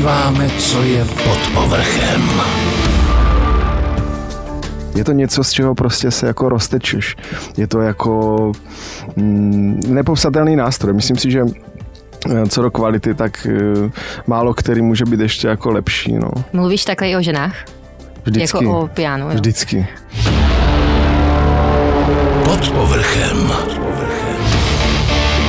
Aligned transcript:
podíváme, 0.00 0.50
co 0.58 0.82
je 0.82 1.04
pod 1.04 1.38
povrchem. 1.54 2.22
Je 4.94 5.04
to 5.04 5.12
něco, 5.12 5.44
z 5.44 5.52
čeho 5.52 5.74
prostě 5.74 6.10
se 6.10 6.26
jako 6.26 6.48
roztečeš. 6.48 7.16
Je 7.56 7.66
to 7.66 7.80
jako 7.80 8.52
mm, 9.16 9.80
nepopsatelný 9.86 10.56
nástroj. 10.56 10.92
Myslím 10.92 11.16
si, 11.16 11.30
že 11.30 11.42
eh, 12.30 12.46
co 12.46 12.62
do 12.62 12.70
kvality, 12.70 13.14
tak 13.14 13.46
uh, 13.46 13.90
málo 14.26 14.54
který 14.54 14.82
může 14.82 15.04
být 15.04 15.20
ještě 15.20 15.48
jako 15.48 15.70
lepší. 15.70 16.12
No. 16.12 16.30
Mluvíš 16.52 16.84
takhle 16.84 17.08
i 17.08 17.16
o 17.16 17.22
ženách? 17.22 17.54
Vždycky. 18.24 18.64
Jako 18.64 18.80
o 18.80 18.88
pianu, 18.88 19.28
jo? 19.28 19.34
Vždycky. 19.34 19.86
Pod 22.44 22.70
povrchem. 22.70 23.52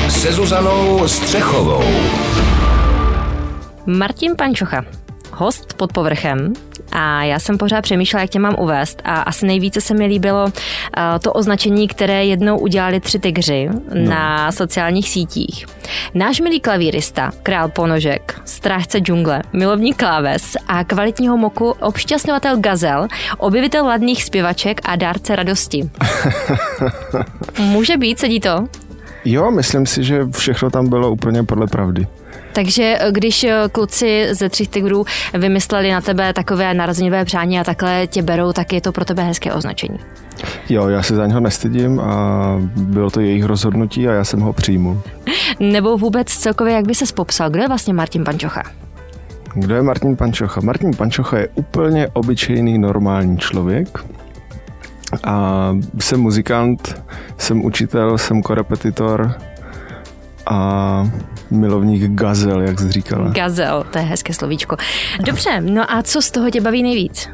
Se 0.09 0.31
Zuzanou 0.31 1.07
Střechovou. 1.07 1.83
Martin 3.85 4.35
Pančocha, 4.35 4.85
host 5.33 5.73
pod 5.73 5.93
povrchem. 5.93 6.53
A 6.91 7.23
já 7.23 7.39
jsem 7.39 7.57
pořád 7.57 7.81
přemýšlela, 7.81 8.21
jak 8.21 8.29
tě 8.29 8.39
mám 8.39 8.55
uvést. 8.59 9.01
A 9.05 9.21
asi 9.21 9.45
nejvíce 9.45 9.81
se 9.81 9.93
mi 9.93 10.05
líbilo 10.05 10.43
uh, 10.43 10.51
to 11.21 11.33
označení, 11.33 11.87
které 11.87 12.25
jednou 12.25 12.59
udělali 12.59 12.99
tři 12.99 13.19
tygři 13.19 13.69
no. 13.93 14.09
na 14.09 14.51
sociálních 14.51 15.09
sítích. 15.09 15.65
Náš 16.13 16.39
milý 16.39 16.59
klavírista, 16.59 17.31
král 17.43 17.69
ponožek, 17.69 18.41
strážce 18.45 18.99
džungle, 18.99 19.41
milovník 19.53 19.97
kláves 19.97 20.57
a 20.67 20.83
kvalitního 20.83 21.37
moku, 21.37 21.69
obšťastňovatel 21.69 22.57
gazel, 22.57 23.07
objevitel 23.37 23.85
ladných 23.85 24.23
zpěvaček 24.23 24.81
a 24.83 24.95
dárce 24.95 25.35
radosti. 25.35 25.89
Může 27.59 27.97
být, 27.97 28.19
sedí 28.19 28.39
to? 28.39 28.67
Jo, 29.25 29.51
myslím 29.51 29.85
si, 29.85 30.03
že 30.03 30.25
všechno 30.31 30.69
tam 30.69 30.89
bylo 30.89 31.11
úplně 31.11 31.43
podle 31.43 31.67
pravdy. 31.67 32.07
Takže 32.53 32.97
eh, 32.99 33.11
když 33.11 33.43
eh, 33.43 33.63
kluci 33.71 34.27
ze 34.31 34.49
Třích 34.49 34.69
tigrů 34.69 35.05
vymysleli 35.33 35.91
na 35.91 36.01
tebe 36.01 36.33
takové 36.33 36.73
narozenové 36.73 37.25
přání 37.25 37.59
a 37.59 37.63
takhle 37.63 38.07
tě 38.07 38.21
berou, 38.21 38.53
tak 38.53 38.73
je 38.73 38.81
to 38.81 38.91
pro 38.91 39.05
tebe 39.05 39.23
hezké 39.23 39.53
označení. 39.53 39.99
Jo, 40.69 40.87
já 40.87 41.03
se 41.03 41.15
za 41.15 41.27
něho 41.27 41.39
nestydím 41.39 41.99
a 41.99 42.55
bylo 42.75 43.09
to 43.09 43.21
jejich 43.21 43.43
rozhodnutí 43.43 44.07
a 44.07 44.13
já 44.13 44.23
jsem 44.23 44.39
ho 44.39 44.53
přijmu. 44.53 45.01
Nebo 45.59 45.97
vůbec 45.97 46.27
celkově, 46.27 46.73
jak 46.73 46.87
by 46.87 46.95
se 46.95 47.13
popsal, 47.13 47.49
kdo 47.49 47.61
je 47.61 47.67
vlastně 47.67 47.93
Martin 47.93 48.23
Pančocha? 48.23 48.63
Kdo 49.53 49.75
je 49.75 49.81
Martin 49.81 50.15
Pančocha? 50.15 50.61
Martin 50.61 50.91
Pančocha 50.97 51.37
je 51.37 51.47
úplně 51.55 52.07
obyčejný 52.07 52.77
normální 52.77 53.37
člověk. 53.37 54.05
A 55.23 55.67
jsem 55.99 56.19
muzikant, 56.19 57.03
jsem 57.37 57.65
učitel, 57.65 58.17
jsem 58.17 58.41
korepetitor 58.41 59.35
a 60.45 61.11
milovník 61.51 62.11
gazel, 62.11 62.61
jak 62.61 62.79
jsi 62.79 62.91
říkala. 62.91 63.29
Gazel, 63.29 63.85
to 63.91 63.97
je 63.97 64.03
hezké 64.03 64.33
slovíčko. 64.33 64.77
Dobře, 65.25 65.61
no 65.61 65.93
a 65.93 66.01
co 66.01 66.21
z 66.21 66.31
toho 66.31 66.49
tě 66.49 66.61
baví 66.61 66.83
nejvíc? 66.83 67.29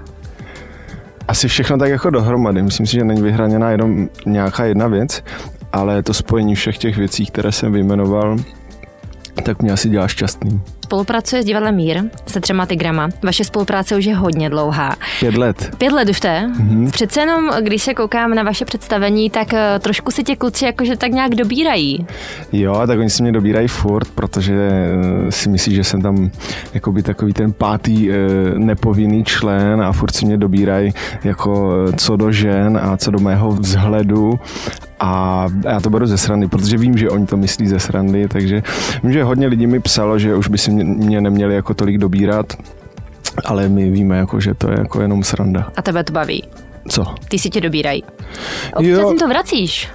Asi 1.28 1.48
všechno 1.48 1.78
tak 1.78 1.90
jako 1.90 2.10
dohromady. 2.10 2.62
Myslím 2.62 2.86
si, 2.88 2.94
že 2.94 3.04
není 3.04 3.22
vyhraněná 3.22 3.72
jenom 3.72 4.08
nějaká 4.26 4.66
jedna 4.66 4.88
věc, 4.88 5.24
ale 5.74 6.04
to 6.04 6.14
spojení 6.14 6.56
všech 6.56 6.78
těch 6.78 6.98
věcí, 6.98 7.26
které 7.26 7.52
jsem 7.52 7.72
vyjmenoval, 7.72 8.38
tak 9.42 9.62
mě 9.62 9.72
asi 9.72 9.90
dělá 9.90 10.08
šťastný. 10.08 10.62
Spolupracuje 10.84 11.42
s 11.42 11.46
divadlem 11.46 11.76
Mír 11.76 12.04
se 12.28 12.40
třema 12.40 12.66
tygrama. 12.66 13.10
Vaše 13.24 13.44
spolupráce 13.44 13.96
už 13.98 14.06
je 14.06 14.16
hodně 14.16 14.50
dlouhá. 14.50 14.96
Pět 15.20 15.36
let. 15.36 15.72
Pět 15.78 15.92
let 15.92 16.10
už 16.10 16.20
to 16.20 16.28
je? 16.28 16.48
Mm-hmm. 16.48 16.92
Přece 16.92 17.20
jenom, 17.20 17.50
když 17.62 17.84
se 17.84 17.94
koukám 17.94 18.36
na 18.36 18.44
vaše 18.44 18.66
představení, 18.66 19.30
tak 19.30 19.54
eh, 19.54 19.80
trošku 19.80 20.12
si 20.12 20.24
tě 20.24 20.36
kluci 20.36 20.66
jakože 20.66 20.98
tak 20.98 21.12
nějak 21.12 21.36
dobírají. 21.36 22.08
Jo, 22.52 22.84
tak 22.88 23.00
oni 23.00 23.10
si 23.10 23.24
mě 23.24 23.32
dobírají 23.32 23.68
furt, 23.68 24.08
protože 24.08 24.56
eh, 24.56 25.32
si 25.32 25.50
myslí, 25.50 25.76
že 25.76 25.84
jsem 25.84 26.02
tam 26.02 26.32
jakoby 26.74 27.04
takový 27.04 27.34
ten 27.34 27.54
pátý 27.54 28.12
eh, 28.12 28.16
nepovinný 28.58 29.24
člen 29.24 29.82
a 29.82 29.92
furt 29.92 30.16
si 30.16 30.26
mě 30.26 30.38
dobírají 30.38 30.94
jako 31.24 31.74
co 31.98 32.16
do 32.16 32.32
žen 32.32 32.80
a 32.84 32.98
co 32.98 33.12
do 33.12 33.20
mého 33.20 33.52
vzhledu 33.52 34.40
a 35.00 35.46
já 35.64 35.80
to 35.80 35.90
beru 35.90 36.06
ze 36.06 36.18
srandy, 36.18 36.48
protože 36.48 36.78
vím, 36.78 36.98
že 36.98 37.10
oni 37.10 37.26
to 37.26 37.38
myslí 37.38 37.68
ze 37.68 37.80
srandy, 37.80 38.28
takže 38.28 38.64
vím, 39.04 39.14
že 39.14 39.24
hodně 39.24 39.48
lidí 39.48 39.68
mi 39.68 39.80
psalo, 39.80 40.20
že 40.20 40.36
už 40.36 40.48
by 40.48 40.58
si 40.58 40.72
mě 40.72 41.22
neměli 41.22 41.56
jako 41.56 41.74
tolik 41.74 41.98
dobírat, 41.98 42.54
ale 43.46 43.70
my 43.70 43.90
víme, 43.90 44.18
jako, 44.18 44.40
že 44.40 44.54
to 44.54 44.72
je 44.72 44.80
jako 44.80 45.02
jenom 45.02 45.24
sranda. 45.24 45.72
A 45.76 45.82
tebe 45.82 46.04
to 46.04 46.14
baví? 46.14 46.44
Co? 46.90 47.16
Ty 47.30 47.40
si 47.40 47.50
tě 47.50 47.62
dobírají. 47.62 48.04
Občas 48.76 49.10
jim 49.10 49.18
to 49.18 49.28
vracíš. 49.28 49.90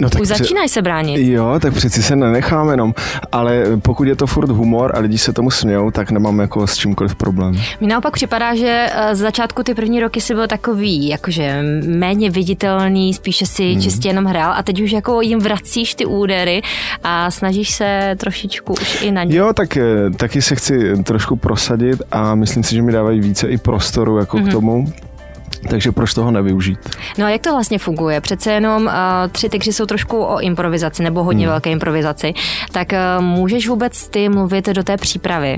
No, 0.00 0.10
tak 0.10 0.22
Už 0.22 0.28
při... 0.28 0.38
začínají 0.38 0.68
se 0.68 0.82
bránit. 0.82 1.18
Jo, 1.18 1.54
tak 1.60 1.74
přeci 1.74 2.02
se 2.02 2.16
nenecháme 2.16 2.72
jenom, 2.72 2.94
ale 3.32 3.64
pokud 3.82 4.08
je 4.08 4.16
to 4.16 4.26
furt 4.26 4.50
humor 4.50 4.92
a 4.94 5.00
lidi 5.00 5.18
se 5.18 5.32
tomu 5.32 5.50
smějou, 5.50 5.90
tak 5.90 6.10
nemám 6.10 6.38
jako 6.38 6.66
s 6.66 6.76
čímkoliv 6.76 7.14
problém. 7.14 7.54
Mi 7.80 7.86
naopak 7.86 8.12
připadá, 8.12 8.54
že 8.54 8.88
eh, 8.92 9.14
z 9.14 9.18
začátku 9.18 9.62
ty 9.62 9.74
první 9.74 10.00
roky 10.00 10.20
si 10.20 10.34
byl 10.34 10.46
takový, 10.46 11.08
jakože 11.08 11.62
méně 11.86 12.30
viditelný, 12.30 13.14
spíše 13.14 13.46
si 13.46 13.72
hmm. 13.72 13.82
čistě 13.82 14.08
jenom 14.08 14.24
hrál 14.24 14.52
a 14.56 14.62
teď 14.62 14.80
už 14.80 14.90
jako 14.90 15.20
jim 15.20 15.38
vracíš 15.38 15.94
ty 15.94 16.06
údery 16.06 16.62
a 17.02 17.30
snažíš 17.30 17.70
se 17.70 18.14
trošičku 18.16 18.72
už 18.72 19.02
i 19.02 19.12
na 19.12 19.24
ně. 19.24 19.36
Jo, 19.36 19.52
tak 19.52 19.76
eh, 19.76 20.10
taky 20.16 20.42
se 20.42 20.54
chci 20.54 21.02
trošku 21.02 21.36
prosadit 21.36 22.02
a 22.12 22.34
myslím 22.34 22.62
si, 22.62 22.74
že 22.74 22.82
mi 22.82 22.92
dávají 22.92 23.20
více 23.20 23.48
i 23.48 23.58
prostoru 23.58 24.18
jako 24.18 24.36
mm-hmm. 24.36 24.40
k 24.40 24.44
mhm. 24.44 24.52
tomu 24.52 24.92
takže 25.70 25.92
proč 25.92 26.14
toho 26.14 26.30
nevyužít? 26.30 26.78
No 27.18 27.26
a 27.26 27.30
jak 27.30 27.40
to 27.40 27.52
vlastně 27.52 27.78
funguje? 27.78 28.20
Přece 28.20 28.52
jenom 28.52 28.86
uh, 28.86 28.92
tři 29.32 29.48
tygři 29.48 29.72
jsou 29.72 29.86
trošku 29.86 30.18
o 30.18 30.40
improvizaci 30.40 31.02
nebo 31.02 31.24
hodně 31.24 31.44
hmm. 31.44 31.52
velké 31.52 31.70
improvizaci. 31.70 32.34
Tak 32.72 32.88
uh, 32.92 33.24
můžeš 33.24 33.68
vůbec 33.68 34.08
ty 34.08 34.28
mluvit 34.28 34.68
do 34.68 34.82
té 34.82 34.96
přípravy? 34.96 35.56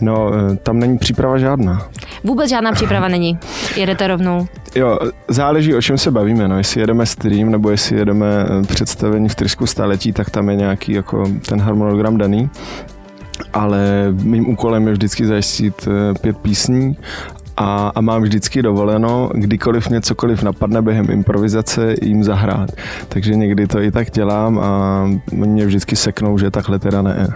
No, 0.00 0.30
eh, 0.34 0.56
tam 0.56 0.78
není 0.78 0.98
příprava 0.98 1.38
žádná. 1.38 1.88
Vůbec 2.24 2.50
žádná 2.50 2.72
příprava 2.72 3.08
není. 3.18 3.38
Jedete 3.76 4.06
rovnou. 4.06 4.46
Jo, 4.74 4.98
záleží, 5.28 5.74
o 5.74 5.82
čem 5.82 5.98
se 5.98 6.10
bavíme. 6.10 6.48
No, 6.48 6.58
jestli 6.58 6.80
jedeme 6.80 7.06
stream 7.06 7.50
nebo 7.50 7.70
jestli 7.70 7.96
jedeme 7.96 8.26
představení 8.66 9.28
v 9.28 9.34
Trysku 9.34 9.66
staletí, 9.66 10.12
tak 10.12 10.30
tam 10.30 10.50
je 10.50 10.56
nějaký 10.56 10.92
jako 10.92 11.24
ten 11.48 11.60
harmonogram 11.60 12.16
daný 12.16 12.50
ale 13.52 14.08
mým 14.22 14.48
úkolem 14.48 14.86
je 14.86 14.92
vždycky 14.92 15.26
zajistit 15.26 15.88
pět 16.20 16.38
písní 16.38 16.96
a, 17.58 17.92
a 17.94 18.00
mám 18.00 18.22
vždycky 18.22 18.62
dovoleno, 18.62 19.30
kdykoliv 19.34 19.88
mě 19.90 20.00
cokoliv 20.00 20.42
napadne 20.42 20.82
během 20.82 21.10
improvizace 21.10 21.94
jim 22.02 22.24
zahrát. 22.24 22.70
Takže 23.08 23.34
někdy 23.34 23.66
to 23.66 23.82
i 23.82 23.90
tak 23.90 24.10
dělám 24.10 24.58
a 24.58 25.04
mě 25.32 25.66
vždycky 25.66 25.96
seknou, 25.96 26.38
že 26.38 26.50
takhle 26.50 26.78
teda 26.78 27.02
ne. 27.02 27.28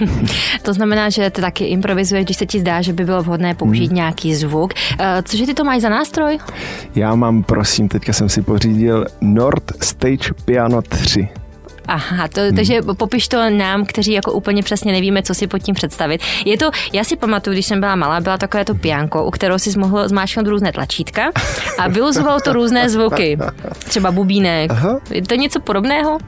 to 0.62 0.72
znamená, 0.72 1.10
že 1.10 1.30
ty 1.30 1.40
taky 1.40 1.64
improvizuješ, 1.64 2.24
když 2.24 2.36
se 2.36 2.46
ti 2.46 2.60
zdá, 2.60 2.82
že 2.82 2.92
by 2.92 3.04
bylo 3.04 3.22
vhodné 3.22 3.54
použít 3.54 3.86
hmm. 3.86 3.96
nějaký 3.96 4.34
zvuk. 4.34 4.74
Eh, 5.00 5.22
cože 5.22 5.46
ty 5.46 5.54
to 5.54 5.64
máš 5.64 5.82
za 5.82 5.88
nástroj? 5.88 6.38
Já 6.94 7.14
mám, 7.14 7.42
prosím, 7.42 7.88
teďka 7.88 8.12
jsem 8.12 8.28
si 8.28 8.42
pořídil 8.42 9.06
Nord 9.20 9.84
Stage 9.84 10.32
Piano 10.44 10.82
3. 10.82 11.28
Aha, 11.88 12.28
to, 12.28 12.40
hmm. 12.40 12.56
takže 12.56 12.82
popiš 12.96 13.28
to 13.28 13.50
nám, 13.50 13.84
kteří 13.84 14.12
jako 14.12 14.32
úplně 14.32 14.62
přesně 14.62 14.92
nevíme, 14.92 15.22
co 15.22 15.34
si 15.34 15.46
pod 15.46 15.58
tím 15.58 15.74
představit. 15.74 16.20
Je 16.44 16.58
to, 16.58 16.70
já 16.92 17.04
si 17.04 17.16
pamatuju, 17.16 17.54
když 17.54 17.66
jsem 17.66 17.80
byla 17.80 17.96
malá, 17.96 18.20
byla 18.20 18.38
takové 18.38 18.64
to 18.64 18.74
pianko, 18.74 19.24
u 19.24 19.30
kterého 19.30 19.58
si 19.58 19.78
mohl 19.78 20.08
zmáčknout 20.08 20.46
různé 20.46 20.72
tlačítka 20.72 21.22
a 21.78 21.88
vyluzovalo 21.88 22.40
to 22.40 22.52
různé 22.52 22.90
zvuky. 22.90 23.38
Třeba 23.78 24.12
bubínek. 24.12 24.70
Aha. 24.70 25.00
Je 25.10 25.22
to 25.22 25.34
něco 25.34 25.60
podobného? 25.60 26.18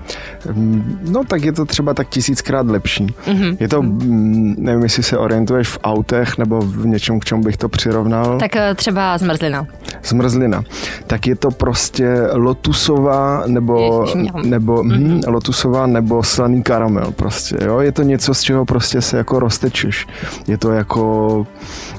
Mm, 0.53 0.99
no 1.11 1.25
tak 1.25 1.45
je 1.45 1.53
to 1.53 1.65
třeba 1.65 1.95
tak 1.95 2.09
tisíckrát 2.09 2.67
lepší. 2.67 3.07
Mm-hmm. 3.07 3.57
Je 3.61 3.69
to, 3.69 3.83
mm, 3.83 4.55
nevím, 4.59 4.83
jestli 4.83 5.03
se 5.03 5.19
orientuješ 5.19 5.69
v 5.69 5.79
autech 5.85 6.39
nebo 6.39 6.61
v 6.61 6.87
něčem, 6.87 7.21
k 7.21 7.25
čemu 7.25 7.43
bych 7.43 7.57
to 7.57 7.69
přirovnal. 7.69 8.39
Tak 8.39 8.57
eh, 8.57 8.75
třeba 8.75 9.19
zmrzlina. 9.19 9.67
Zmrzlina. 10.05 10.65
Tak 11.07 11.27
je 11.27 11.37
to 11.37 11.51
prostě 11.51 12.09
lotusová 12.33 13.43
nebo, 13.47 14.07
nebo 14.45 14.83
mm-hmm. 14.83 15.15
hm, 15.15 15.21
lotusová 15.45 15.87
nebo 15.87 16.23
slaný 16.23 16.63
karamel 16.63 17.13
prostě, 17.17 17.57
jo. 17.65 17.81
Je 17.81 17.93
to 17.93 18.03
něco, 18.03 18.35
z 18.35 18.43
čeho 18.43 18.65
prostě 18.65 19.01
se 19.01 19.17
jako 19.17 19.39
roztečeš. 19.39 20.07
Je 20.47 20.59
to 20.59 20.73
jako 20.73 21.47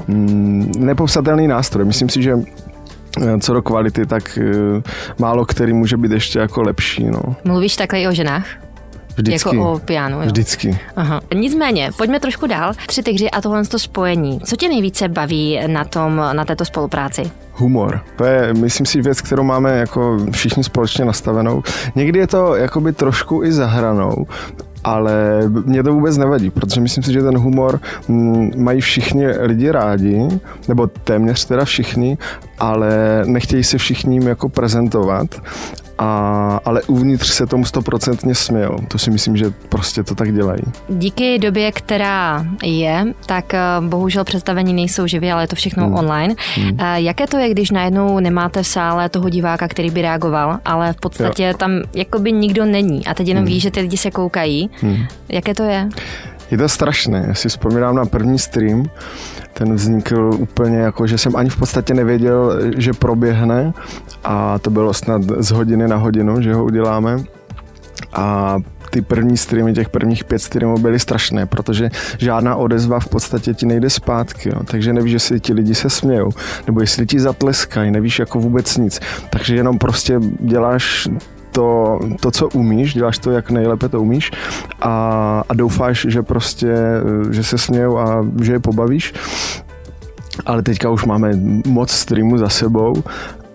mm, 0.07 0.71
nepopsatelný 0.77 1.47
nástroj. 1.47 1.85
Myslím 1.85 2.09
si, 2.09 2.23
že 2.23 2.33
eh, 3.21 3.39
co 3.39 3.53
do 3.53 3.61
kvality, 3.61 4.05
tak 4.05 4.39
uh, 4.41 4.81
málo 5.19 5.45
který 5.45 5.73
může 5.73 5.97
být 5.97 6.11
ještě 6.11 6.39
jako 6.39 6.61
lepší. 6.61 7.05
No. 7.05 7.35
Mluvíš 7.43 7.75
takhle 7.75 8.01
i 8.01 8.07
o 8.07 8.13
ženách? 8.13 8.64
Vždycky. 9.17 9.55
Jako 9.55 9.71
o 9.71 9.79
pianu, 9.79 10.21
jo? 10.21 10.25
Vždycky. 10.25 10.79
Aha. 10.95 11.21
Nicméně, 11.35 11.89
pojďme 11.97 12.19
trošku 12.19 12.47
dál. 12.47 12.73
Tři 12.87 13.03
tygři 13.03 13.31
a 13.31 13.41
tohle 13.41 13.65
to 13.65 13.79
spojení. 13.79 14.39
Co 14.39 14.55
tě 14.55 14.69
nejvíce 14.69 15.07
baví 15.07 15.59
na, 15.67 15.85
tom, 15.85 16.21
na 16.33 16.45
této 16.45 16.65
spolupráci? 16.65 17.31
Humor. 17.51 18.01
To 18.17 18.25
je, 18.25 18.53
myslím 18.53 18.85
si, 18.85 19.01
věc, 19.01 19.21
kterou 19.21 19.43
máme 19.43 19.77
jako 19.77 20.17
všichni 20.31 20.63
společně 20.63 21.05
nastavenou. 21.05 21.63
Někdy 21.95 22.19
je 22.19 22.27
to 22.27 22.55
jakoby 22.55 22.93
trošku 22.93 23.43
i 23.43 23.51
zahranou, 23.51 24.27
ale 24.83 25.41
mě 25.65 25.83
to 25.83 25.93
vůbec 25.93 26.17
nevadí, 26.17 26.49
protože 26.49 26.81
myslím 26.81 27.03
si, 27.03 27.13
že 27.13 27.21
ten 27.21 27.37
humor 27.37 27.79
mm, 28.07 28.51
mají 28.57 28.81
všichni 28.81 29.27
lidi 29.27 29.71
rádi, 29.71 30.27
nebo 30.67 30.87
téměř 30.87 31.45
teda 31.45 31.65
všichni, 31.65 32.17
ale 32.59 33.21
nechtějí 33.25 33.63
se 33.63 33.77
všichni 33.77 34.25
jako 34.25 34.49
prezentovat 34.49 35.27
a, 35.97 36.59
ale 36.65 36.81
uvnitř 36.83 37.29
se 37.29 37.47
tomu 37.47 37.65
stoprocentně 37.65 38.35
smějou. 38.35 38.77
To 38.87 38.97
si 38.97 39.11
myslím, 39.11 39.37
že 39.37 39.45
prostě 39.69 40.03
to 40.03 40.15
tak 40.15 40.33
dělají. 40.33 40.61
Díky 40.89 41.39
době, 41.39 41.71
která 41.71 42.45
je, 42.63 43.05
tak 43.25 43.53
eh, 43.53 43.59
bohužel 43.79 44.23
představení 44.23 44.73
nejsou 44.73 45.07
živě, 45.07 45.33
ale 45.33 45.43
je 45.43 45.47
to 45.47 45.55
všechno 45.55 45.85
hmm. 45.85 45.95
online. 45.95 46.35
Hmm. 46.55 46.79
Jaké 46.95 47.27
to 47.27 47.37
je, 47.37 47.49
když 47.49 47.71
najednou 47.71 48.19
nemáte 48.19 48.63
v 48.63 48.67
sále 48.67 49.09
toho 49.09 49.29
diváka, 49.29 49.67
který 49.67 49.89
by 49.89 50.01
reagoval, 50.01 50.59
ale 50.65 50.93
v 50.93 50.97
podstatě 50.97 51.43
jo. 51.43 51.57
tam 51.57 51.71
jakoby 51.93 52.31
nikdo 52.31 52.65
není 52.65 53.07
a 53.07 53.13
teď 53.13 53.27
jenom 53.27 53.43
hmm. 53.43 53.53
ví, 53.53 53.59
že 53.59 53.71
ty 53.71 53.79
lidi 53.79 53.97
se 53.97 54.11
koukají. 54.11 54.69
Hmm. 54.81 55.05
Jaké 55.29 55.53
to 55.53 55.63
je? 55.63 55.89
Je 56.55 56.59
to 56.59 56.69
strašné. 56.69 57.25
Já 57.27 57.33
si 57.33 57.49
vzpomínám 57.49 57.95
na 57.95 58.05
první 58.05 58.39
stream, 58.39 58.85
ten 59.53 59.75
vznikl 59.75 60.31
úplně 60.37 60.77
jako, 60.77 61.07
že 61.07 61.17
jsem 61.17 61.35
ani 61.35 61.49
v 61.49 61.55
podstatě 61.55 61.93
nevěděl, 61.93 62.59
že 62.77 62.93
proběhne 62.93 63.73
a 64.23 64.59
to 64.59 64.69
bylo 64.69 64.93
snad 64.93 65.21
z 65.37 65.51
hodiny 65.51 65.87
na 65.87 65.95
hodinu, 65.95 66.41
že 66.41 66.53
ho 66.53 66.63
uděláme. 66.63 67.17
A 68.13 68.57
ty 68.89 69.01
první 69.01 69.37
streamy, 69.37 69.73
těch 69.73 69.89
prvních 69.89 70.23
pět 70.23 70.39
streamů 70.39 70.77
byly 70.77 70.99
strašné, 70.99 71.45
protože 71.45 71.89
žádná 72.17 72.55
odezva 72.55 72.99
v 72.99 73.07
podstatě 73.07 73.53
ti 73.53 73.65
nejde 73.65 73.89
zpátky, 73.89 74.49
jo. 74.49 74.63
takže 74.65 74.93
nevíš, 74.93 75.13
jestli 75.13 75.39
ti 75.39 75.53
lidi 75.53 75.75
se 75.75 75.89
smějou, 75.89 76.29
nebo 76.67 76.81
jestli 76.81 77.05
ti 77.05 77.19
zatleskají, 77.19 77.91
nevíš 77.91 78.19
jako 78.19 78.39
vůbec 78.39 78.77
nic. 78.77 78.99
Takže 79.29 79.55
jenom 79.55 79.77
prostě 79.77 80.19
děláš 80.39 81.07
to, 81.55 81.99
to, 82.19 82.31
co 82.31 82.47
umíš, 82.49 82.93
děláš 82.93 83.19
to, 83.19 83.31
jak 83.31 83.51
nejlépe 83.51 83.89
to 83.89 84.01
umíš 84.01 84.31
a, 84.81 85.43
a 85.49 85.53
doufáš, 85.53 86.05
že 86.09 86.21
prostě, 86.21 86.75
že 87.31 87.43
se 87.43 87.57
smějou 87.57 87.97
a 87.97 88.25
že 88.41 88.53
je 88.53 88.59
pobavíš 88.59 89.13
ale 90.45 90.63
teďka 90.63 90.89
už 90.89 91.05
máme 91.05 91.31
moc 91.65 91.91
streamů 91.91 92.37
za 92.37 92.49
sebou 92.49 93.03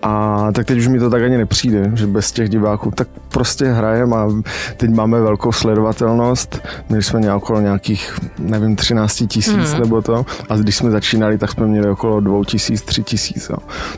a 0.02 0.46
tak 0.52 0.66
teď 0.66 0.78
už 0.78 0.88
mi 0.88 0.98
to 0.98 1.10
tak 1.10 1.22
ani 1.22 1.38
nepřijde, 1.38 1.90
že 1.94 2.06
bez 2.06 2.32
těch 2.32 2.48
diváků 2.48 2.90
tak 2.90 3.08
prostě 3.28 3.64
hrajeme 3.64 4.16
a 4.16 4.28
teď 4.76 4.90
máme 4.90 5.20
velkou 5.20 5.52
sledovatelnost. 5.52 6.60
Měli 6.88 7.02
jsme 7.02 7.20
nějak 7.20 7.36
okolo 7.36 7.60
nějakých, 7.60 8.18
nevím, 8.38 8.76
13 8.76 9.22
tisíc 9.28 9.74
mm. 9.74 9.80
nebo 9.80 10.02
to. 10.02 10.26
A 10.48 10.56
když 10.56 10.76
jsme 10.76 10.90
začínali, 10.90 11.38
tak 11.38 11.50
jsme 11.50 11.66
měli 11.66 11.90
okolo 11.90 12.20
2 12.20 12.44
tisíc, 12.44 12.82
3 12.82 13.02
tisíc. 13.02 13.50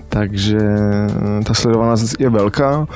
Takže 0.09 0.59
ta 1.45 1.55
sledovanost 1.55 2.21
je 2.21 2.31
velká 2.31 2.87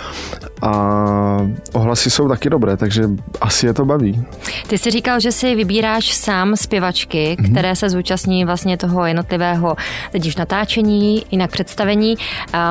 a 0.62 1.48
ohlasy 1.72 2.10
jsou 2.10 2.28
taky 2.28 2.50
dobré, 2.50 2.76
takže 2.76 3.02
asi 3.40 3.66
je 3.66 3.74
to 3.74 3.84
baví. 3.84 4.24
Ty 4.66 4.78
jsi 4.78 4.90
říkal, 4.90 5.20
že 5.20 5.32
si 5.32 5.54
vybíráš 5.54 6.14
sám 6.14 6.56
zpěvačky, 6.56 7.36
mm-hmm. 7.38 7.52
které 7.52 7.76
se 7.76 7.90
zúčastní 7.90 8.44
vlastně 8.44 8.76
toho 8.76 9.06
jednotlivého, 9.06 9.76
teď 10.12 10.26
už 10.26 10.36
natáčení, 10.36 11.22
jinak 11.30 11.50
představení. 11.50 12.16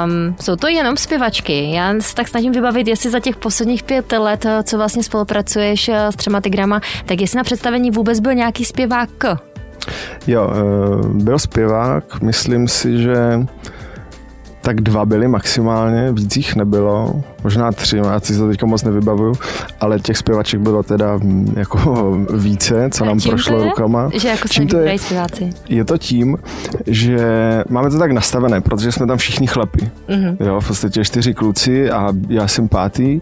Um, 0.05 0.35
jsou 0.41 0.55
to 0.55 0.67
jenom 0.67 0.97
zpěvačky. 0.97 1.71
Já 1.71 1.93
se 1.99 2.15
tak 2.15 2.27
snažím 2.27 2.51
vybavit, 2.51 2.87
jestli 2.87 3.09
za 3.09 3.19
těch 3.19 3.35
posledních 3.35 3.83
pět 3.83 4.11
let, 4.11 4.45
co 4.63 4.77
vlastně 4.77 5.03
spolupracuješ 5.03 5.89
eh, 5.89 6.11
s 6.11 6.15
třema 6.15 6.41
tygrama, 6.41 6.81
tak 7.05 7.21
jestli 7.21 7.37
na 7.37 7.43
představení 7.43 7.91
vůbec 7.91 8.19
byl 8.19 8.33
nějaký 8.33 8.65
zpěvák? 8.65 9.09
Jo, 10.27 10.49
eh, 10.51 11.23
byl 11.23 11.39
zpěvák, 11.39 12.21
myslím 12.21 12.67
si, 12.67 13.01
že 13.01 13.15
tak 14.65 14.81
dva 14.81 15.05
byly 15.05 15.27
maximálně, 15.27 16.11
víc 16.11 16.37
jich 16.37 16.55
nebylo, 16.55 17.23
možná 17.43 17.71
tři, 17.71 17.97
já 17.97 18.19
si 18.19 18.37
to 18.37 18.47
teďka 18.47 18.65
moc 18.65 18.83
nevybavuju, 18.83 19.33
ale 19.79 19.99
těch 19.99 20.17
zpěvaček 20.17 20.59
bylo 20.59 20.83
teda 20.83 21.17
mm, 21.17 21.53
jako 21.57 22.11
více, 22.33 22.89
co 22.91 23.05
nám 23.05 23.19
prošlo 23.19 23.63
rukama. 23.63 24.09
Že 24.13 24.27
jako 24.27 24.47
čím 24.47 24.67
to 24.67 24.77
je? 24.77 24.99
zpěváci? 24.99 25.49
Je 25.69 25.85
to 25.85 25.97
tím, 25.97 26.37
že 26.87 27.27
máme 27.69 27.89
to 27.89 27.99
tak 27.99 28.11
nastavené, 28.11 28.61
protože 28.61 28.91
jsme 28.91 29.07
tam 29.07 29.17
všichni 29.17 29.47
chlapi. 29.47 29.89
Mm-hmm. 30.09 30.37
Jo, 30.39 30.61
v 30.61 30.67
podstatě 30.67 31.05
čtyři 31.05 31.33
kluci 31.33 31.91
a 31.91 32.13
já 32.29 32.47
jsem 32.47 32.67
pátý 32.67 33.21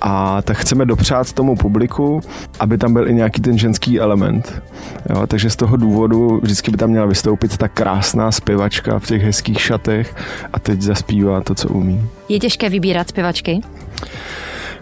a 0.00 0.42
tak 0.42 0.56
chceme 0.56 0.86
dopřát 0.86 1.32
tomu 1.32 1.56
publiku, 1.56 2.20
aby 2.60 2.78
tam 2.78 2.92
byl 2.92 3.08
i 3.08 3.14
nějaký 3.14 3.40
ten 3.40 3.58
ženský 3.58 4.00
element. 4.00 4.62
Jo, 5.10 5.26
takže 5.26 5.50
z 5.50 5.56
toho 5.56 5.76
důvodu 5.76 6.40
vždycky 6.42 6.70
by 6.70 6.76
tam 6.76 6.90
měla 6.90 7.06
vystoupit 7.06 7.56
ta 7.56 7.68
krásná 7.68 8.32
zpěvačka 8.32 8.98
v 8.98 9.06
těch 9.06 9.22
hezkých 9.22 9.60
šatech 9.60 10.14
a 10.52 10.58
teď 10.58 10.80
zaspívá 10.80 11.40
to, 11.40 11.54
co 11.54 11.68
umí. 11.68 12.02
Je 12.28 12.38
těžké 12.38 12.68
vybírat 12.68 13.08
zpěvačky? 13.08 13.60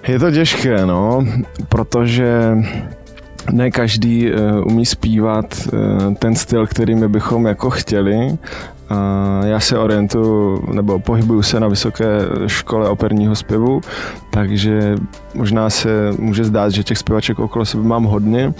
Je 0.08 0.18
to 0.18 0.30
těžké, 0.30 0.86
no, 0.86 1.26
protože 1.68 2.56
ne 3.50 3.70
každý 3.70 4.32
uh, 4.32 4.66
umí 4.66 4.86
zpívat 4.86 5.68
uh, 5.72 6.14
ten 6.14 6.34
styl, 6.34 6.66
který 6.66 6.94
my 6.94 7.08
bychom 7.08 7.46
jako 7.46 7.70
chtěli. 7.70 8.38
A 8.88 9.40
já 9.44 9.60
se 9.60 9.78
orientuju 9.78 10.64
nebo 10.72 10.98
pohybuju 10.98 11.42
se 11.42 11.60
na 11.60 11.68
vysoké 11.68 12.06
škole 12.46 12.88
operního 12.88 13.36
zpěvu, 13.36 13.80
takže 14.30 14.96
možná 15.34 15.70
se 15.70 16.12
může 16.18 16.44
zdát, 16.44 16.72
že 16.72 16.82
těch 16.82 16.98
zpěvaček 16.98 17.38
okolo 17.38 17.64
sebe 17.64 17.82
mám 17.82 18.04
hodně, 18.04 18.54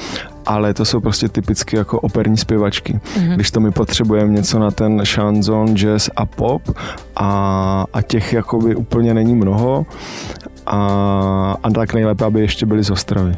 ale 0.47 0.75
to 0.75 0.85
jsou 0.85 1.01
prostě 1.01 1.29
typicky 1.29 1.77
jako 1.77 2.01
operní 2.01 2.37
zpěvačky. 2.37 2.93
Mm-hmm. 2.95 3.35
Když 3.35 3.51
to 3.51 3.61
my 3.61 3.71
potřebujeme 3.71 4.33
něco 4.33 4.59
na 4.59 4.71
ten 4.71 5.03
chanson, 5.05 5.77
jazz 5.77 6.11
a 6.17 6.27
pop 6.27 6.63
a, 7.17 7.85
a 7.93 8.03
těch 8.03 8.33
jakoby 8.33 8.75
úplně 8.75 9.15
není 9.15 9.35
mnoho, 9.35 9.87
a, 10.67 11.57
a 11.63 11.71
tak 11.71 11.95
nejlépe, 11.95 12.25
aby 12.25 12.41
ještě 12.41 12.67
byli 12.67 12.85
z 12.85 12.91
Ostravy. 12.91 13.33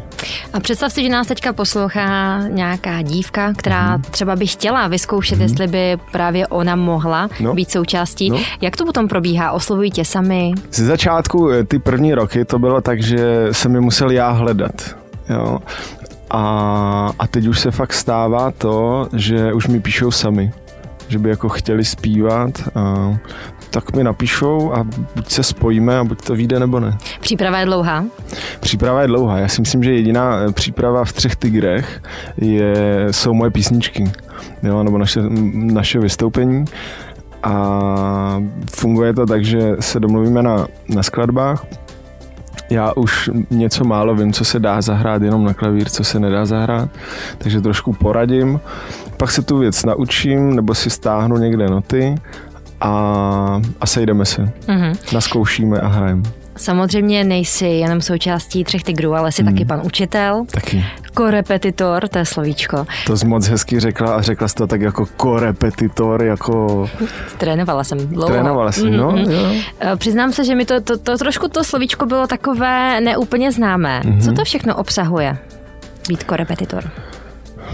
A 0.53 0.61
představ 0.61 0.93
si, 0.93 1.03
že 1.03 1.09
nás 1.09 1.27
teďka 1.27 1.53
poslouchá 1.53 2.39
nějaká 2.49 3.03
dívka, 3.03 3.53
která 3.53 3.97
mm. 3.97 4.03
třeba 4.03 4.37
by 4.37 4.47
chtěla 4.47 4.89
vyzkoušet, 4.89 5.37
mm. 5.37 5.43
jestli 5.43 5.67
by 5.67 5.99
právě 6.13 6.47
ona 6.47 6.77
mohla 6.77 7.29
no. 7.41 7.55
být 7.55 7.71
součástí. 7.71 8.31
No. 8.31 8.39
Jak 8.61 8.77
to 8.77 8.85
potom 8.85 9.09
probíhá? 9.09 9.53
Oslovují 9.53 9.91
tě 9.91 10.05
sami? 10.05 10.53
Ze 10.73 10.87
začátku 10.87 11.51
eh, 11.51 11.65
ty 11.65 11.79
první 11.79 12.15
roky 12.15 12.45
to 12.45 12.59
bylo 12.59 12.81
tak, 12.81 13.03
že 13.03 13.49
jsem 13.53 13.73
mi 13.73 13.81
musel 13.81 14.11
já 14.11 14.31
hledat. 14.31 14.97
Jo. 15.29 15.59
A, 16.31 17.13
a 17.19 17.27
teď 17.27 17.47
už 17.47 17.61
se 17.61 17.71
fakt 17.71 17.93
stává 17.93 18.51
to, 18.51 19.09
že 19.13 19.53
už 19.53 19.67
mi 19.67 19.81
píšou 19.81 20.11
sami 20.11 20.53
že 21.09 21.19
by 21.19 21.29
jako 21.29 21.49
chtěli 21.49 21.85
zpívat 21.85 22.51
a 22.75 23.15
tak 23.81 23.97
mi 23.97 24.05
napíšou 24.05 24.73
a 24.73 24.85
buď 25.15 25.31
se 25.31 25.43
spojíme 25.43 25.99
a 25.99 26.05
buď 26.05 26.23
to 26.23 26.35
vyjde 26.35 26.61
nebo 26.61 26.81
ne. 26.81 26.99
Příprava 27.21 27.59
je 27.59 27.67
dlouhá? 27.67 28.05
Příprava 28.61 29.03
je 29.03 29.09
dlouhá. 29.09 29.39
Já 29.39 29.49
si 29.49 29.61
myslím, 29.61 29.85
že 29.85 29.95
jediná 29.95 30.39
eh, 30.39 30.53
příprava 30.53 31.05
v 31.05 31.13
třech 31.13 31.37
tigrech 31.37 32.03
je, 32.37 33.07
jsou 33.11 33.35
moje 33.35 33.51
písničky, 33.51 34.05
jo, 34.63 34.83
nebo 34.83 34.99
naše, 34.99 35.21
naše 35.53 35.99
vystoupení. 35.99 36.65
A 37.43 38.43
funguje 38.71 39.15
to 39.15 39.27
tak, 39.27 39.45
že 39.45 39.77
se 39.81 40.01
domluvíme 40.01 40.43
na, 40.43 40.67
na 40.89 41.03
skladbách, 41.03 41.67
já 42.71 42.93
už 42.93 43.31
něco 43.51 43.85
málo 43.85 44.15
vím, 44.15 44.33
co 44.33 44.45
se 44.45 44.59
dá 44.59 44.83
zahrát 44.83 45.23
jenom 45.23 45.45
na 45.45 45.55
klavír, 45.55 45.89
co 45.89 46.05
se 46.05 46.21
nedá 46.21 46.47
zahrát, 46.47 46.91
takže 47.39 47.61
trošku 47.61 47.93
poradím. 47.93 48.61
Pak 49.17 49.31
se 49.31 49.43
tu 49.43 49.59
věc 49.59 49.85
naučím, 49.85 50.57
nebo 50.57 50.75
si 50.75 50.91
stáhnu 50.91 51.37
někde 51.37 51.67
noty 51.67 52.15
a, 52.81 53.61
a 53.81 53.87
sejdeme 53.87 54.25
se. 54.25 54.43
Mm-hmm. 54.43 55.15
Naskoušíme 55.15 55.81
a 55.81 55.89
hrajeme. 55.89 56.23
Samozřejmě 56.57 57.25
nejsi 57.25 57.67
jenom 57.67 58.01
součástí 58.01 58.65
třech 58.65 58.83
tigrů, 58.83 59.15
ale 59.15 59.33
jsi 59.33 59.43
mm. 59.43 59.49
taky 59.49 59.65
pan 59.65 59.81
učitel. 59.85 60.45
Taky. 60.51 60.85
Korepetitor, 61.15 62.09
to 62.09 62.19
je 62.19 62.25
slovíčko. 62.25 62.87
To 63.07 63.17
jsi 63.17 63.27
moc 63.27 63.49
hezky 63.49 63.81
řekla 63.81 64.15
a 64.15 64.23
řekla 64.23 64.49
jsi 64.49 64.55
to 64.55 64.67
tak 64.67 64.81
jako 64.81 65.07
korepetitor, 65.17 66.25
jako... 66.25 66.87
Trénovala 67.39 67.85
jsem 67.85 67.99
dlouho. 67.99 68.29
Trénovala 68.29 68.73
jsem, 68.73 68.85
mm-hmm. 68.85 68.97
no. 68.97 69.11
Mhm. 69.11 69.31
Jo. 69.31 69.53
Eh, 69.81 69.97
přiznám 69.97 70.33
se, 70.33 70.45
že 70.45 70.55
mi 70.55 70.65
to, 70.65 70.81
to, 70.81 70.99
to 70.99 71.19
trošku 71.19 71.49
to 71.49 71.65
slovíčko 71.65 72.07
bylo 72.07 72.27
takové 72.27 73.01
neúplně 73.01 73.53
známé. 73.53 74.01
Mm-hmm. 74.05 74.21
Co 74.21 74.33
to 74.33 74.45
všechno 74.45 74.77
obsahuje? 74.77 75.37
Být 76.09 76.25
korepetitor. 76.25 76.85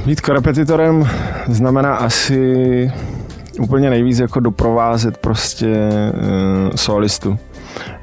Být 0.06 0.20
korepetitorem 0.20 1.08
znamená 1.48 1.96
asi 1.96 2.92
úplně 3.60 3.90
nejvíc 3.90 4.18
jako 4.18 4.40
doprovázet 4.40 5.16
prostě 5.18 5.66
uh, 6.14 6.76
solistu. 6.76 7.38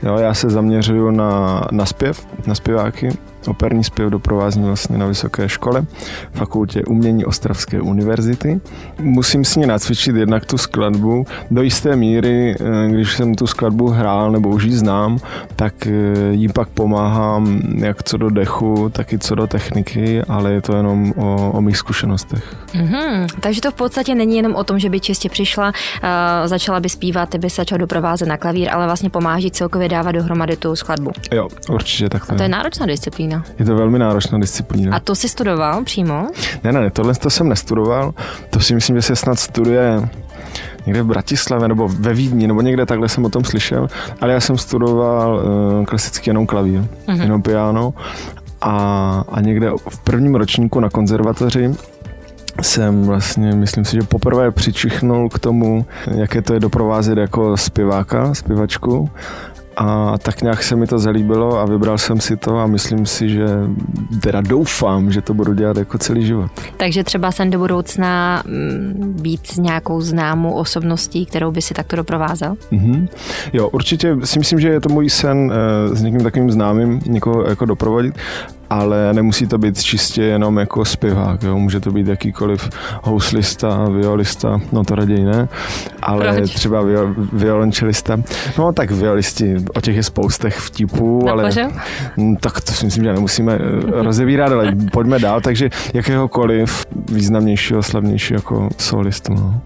Jo, 0.04 0.18
já 0.18 0.34
se 0.34 0.50
zaměřuju 0.50 1.12
na, 1.12 1.62
na 1.72 1.86
zpěv, 1.86 2.28
na 2.48 2.56
zpěváky, 2.56 3.10
operní 3.48 3.84
zpěv 3.84 4.10
doprovázím 4.10 4.64
vlastně 4.64 4.98
na 4.98 5.06
vysoké 5.06 5.50
škole, 5.50 5.86
fakultě 6.32 6.84
umění 6.84 7.26
Ostravské 7.26 7.82
univerzity. 7.82 8.62
Musím 9.00 9.46
s 9.46 9.56
ní 9.56 9.66
nacvičit 9.66 10.16
jednak 10.16 10.46
tu 10.46 10.58
skladbu. 10.58 11.26
Do 11.52 11.62
jisté 11.62 11.96
míry, 11.96 12.56
eh, 12.60 12.90
když 12.90 13.14
jsem 13.14 13.36
tu 13.36 13.48
skladbu 13.48 13.88
hrál 13.88 14.32
nebo 14.32 14.50
už 14.50 14.64
ji 14.64 14.74
znám, 14.74 15.18
tak 15.56 15.88
eh, 15.88 15.92
jí 16.32 16.48
pak 16.48 16.70
pomáhám 16.70 17.62
jak 17.78 18.04
co 18.04 18.18
do 18.18 18.30
dechu, 18.30 18.90
tak 18.90 19.14
i 19.14 19.20
co 19.20 19.36
do 19.36 19.48
techniky, 19.48 20.22
ale 20.22 20.54
je 20.54 20.62
to 20.62 20.76
jenom 20.76 21.14
o, 21.18 21.52
o 21.52 21.62
mých 21.62 21.78
zkušenostech. 21.78 22.56
Mm-hmm. 22.74 23.28
Takže 23.40 23.62
to 23.62 23.72
v 23.72 23.74
podstatě 23.74 24.16
není 24.16 24.38
jenom 24.38 24.56
o 24.56 24.64
tom, 24.64 24.80
že 24.80 24.90
by 24.90 25.00
čistě 25.00 25.30
přišla, 25.30 25.68
uh, 25.68 26.10
začala 26.46 26.80
by 26.80 26.90
zpívat, 26.90 27.30
ty 27.30 27.38
by 27.38 27.50
se 27.50 27.62
začal 27.62 27.78
doprovázet 27.78 28.28
na 28.28 28.38
klavír, 28.38 28.70
ale 28.72 28.86
vlastně 28.86 29.10
pomáží 29.10 29.52
celkově 29.62 29.90
dávat 29.90 30.12
dohromady 30.12 30.56
tu 30.56 30.76
skladbu. 30.76 31.12
Jo, 31.32 31.48
určitě 31.70 32.10
tak 32.10 32.26
to, 32.26 32.34
A 32.34 32.36
to 32.36 32.44
je 32.44 32.50
náročná 32.50 32.86
disciplína 32.86 33.12
disciplína. 33.12 33.44
Je 33.60 33.66
to 33.66 33.76
velmi 33.76 34.00
náročná 34.00 34.40
disciplína. 34.40 34.96
A 34.96 35.00
to 35.00 35.16
jsi 35.16 35.30
studoval 35.30 35.84
přímo? 35.84 36.28
Ne, 36.64 36.72
ne, 36.72 36.92
tohle 36.92 37.14
to 37.14 37.30
jsem 37.30 37.50
nestudoval. 37.50 38.14
To 38.50 38.60
si 38.60 38.76
myslím, 38.76 38.96
že 38.96 39.02
se 39.02 39.16
snad 39.16 39.40
studuje 39.40 40.10
někde 40.86 41.04
v 41.04 41.06
Bratislavě 41.06 41.68
nebo 41.68 41.88
ve 41.88 42.14
Vídni, 42.14 42.48
nebo 42.48 42.62
někde 42.62 42.86
takhle 42.86 43.10
jsem 43.10 43.26
o 43.26 43.30
tom 43.30 43.44
slyšel, 43.44 43.88
ale 44.22 44.34
já 44.34 44.40
jsem 44.40 44.58
studoval 44.58 45.36
uh, 45.36 45.86
klasicky 45.86 46.30
jenom 46.30 46.48
klavír, 46.48 46.82
mm-hmm. 46.82 47.22
jenom 47.22 47.42
piano 47.42 47.94
a, 48.62 49.24
a 49.30 49.42
někde 49.42 49.72
v 49.90 50.00
prvním 50.00 50.36
ročníku 50.36 50.80
na 50.80 50.90
konzervatoři 50.90 51.72
jsem 52.62 53.04
vlastně, 53.04 53.52
myslím 53.52 53.86
si, 53.86 53.96
že 53.96 54.02
poprvé 54.02 54.52
přičichnul 54.52 55.30
k 55.30 55.40
tomu, 55.40 55.86
jaké 56.16 56.42
to 56.42 56.54
je 56.54 56.60
doprovázet 56.60 57.18
jako 57.18 57.58
zpěváka, 57.58 58.34
zpěvačku 58.34 59.10
a 59.78 60.18
tak 60.18 60.42
nějak 60.42 60.64
se 60.64 60.76
mi 60.76 60.88
to 60.88 61.00
zalíbilo 61.00 61.60
a 61.60 61.66
vybral 61.66 61.98
jsem 61.98 62.20
si 62.20 62.38
to 62.38 62.58
a 62.58 62.68
myslím 62.68 63.06
si, 63.06 63.30
že 63.30 63.48
teda 64.22 64.42
doufám, 64.42 65.12
že 65.12 65.22
to 65.22 65.34
budu 65.34 65.54
dělat 65.54 65.78
jako 65.78 65.98
celý 65.98 66.26
život. 66.26 66.52
Takže 66.78 67.04
třeba 67.04 67.32
jsem 67.32 67.50
do 67.50 67.60
budoucna 67.60 68.44
mm, 68.46 69.16
být 69.22 69.48
s 69.48 69.58
nějakou 69.58 70.02
známou 70.02 70.54
osobností, 70.54 71.26
kterou 71.26 71.52
by 71.52 71.62
si 71.62 71.74
takto 71.74 71.96
doprovázel? 71.96 72.56
Mm-hmm. 72.72 73.08
Jo, 73.54 73.70
určitě 73.70 74.16
si 74.24 74.40
myslím, 74.40 74.60
že 74.60 74.70
je 74.70 74.82
to 74.82 74.90
můj 74.90 75.10
sen 75.10 75.54
eh, 75.54 75.96
s 75.96 76.02
někým 76.02 76.24
takovým 76.24 76.52
známým 76.52 77.00
někoho 77.06 77.50
jako 77.50 77.66
doprovodit 77.66 78.16
ale 78.72 79.14
nemusí 79.14 79.48
to 79.48 79.58
být 79.58 79.84
čistě 79.84 80.24
jenom 80.24 80.58
jako 80.58 80.86
zpěvák, 80.86 81.44
jo? 81.44 81.58
může 81.58 81.80
to 81.80 81.92
být 81.92 82.08
jakýkoliv 82.08 82.70
houslista, 83.04 83.90
violista, 83.90 84.60
no 84.72 84.84
to 84.84 84.96
raději 84.96 85.26
ne, 85.26 85.48
ale 86.02 86.36
Proč? 86.36 86.52
třeba 86.52 86.82
viol, 86.82 87.16
violončelista. 87.34 88.18
No 88.58 88.74
tak 88.74 88.92
violisti, 88.92 89.56
o 89.76 89.82
těch 89.82 89.96
je 89.96 90.04
spoustech 90.04 90.58
vtipů, 90.58 91.26
Na 91.26 91.32
ale 91.32 91.50
no, 92.18 92.36
tak 92.40 92.62
to 92.62 92.72
si 92.72 92.86
myslím, 92.86 93.04
že 93.04 93.14
nemusíme 93.14 93.54
eh, 93.54 94.04
rozevírat, 94.04 94.52
ale 94.52 94.76
pojďme 94.92 95.20
dál, 95.20 95.42
takže 95.42 95.70
jakéhokoliv 95.94 96.86
významnějšího, 97.12 97.84
slavnějšího 97.84 98.38
jako 98.38 98.70
solistu. 98.78 99.34
No. 99.34 99.62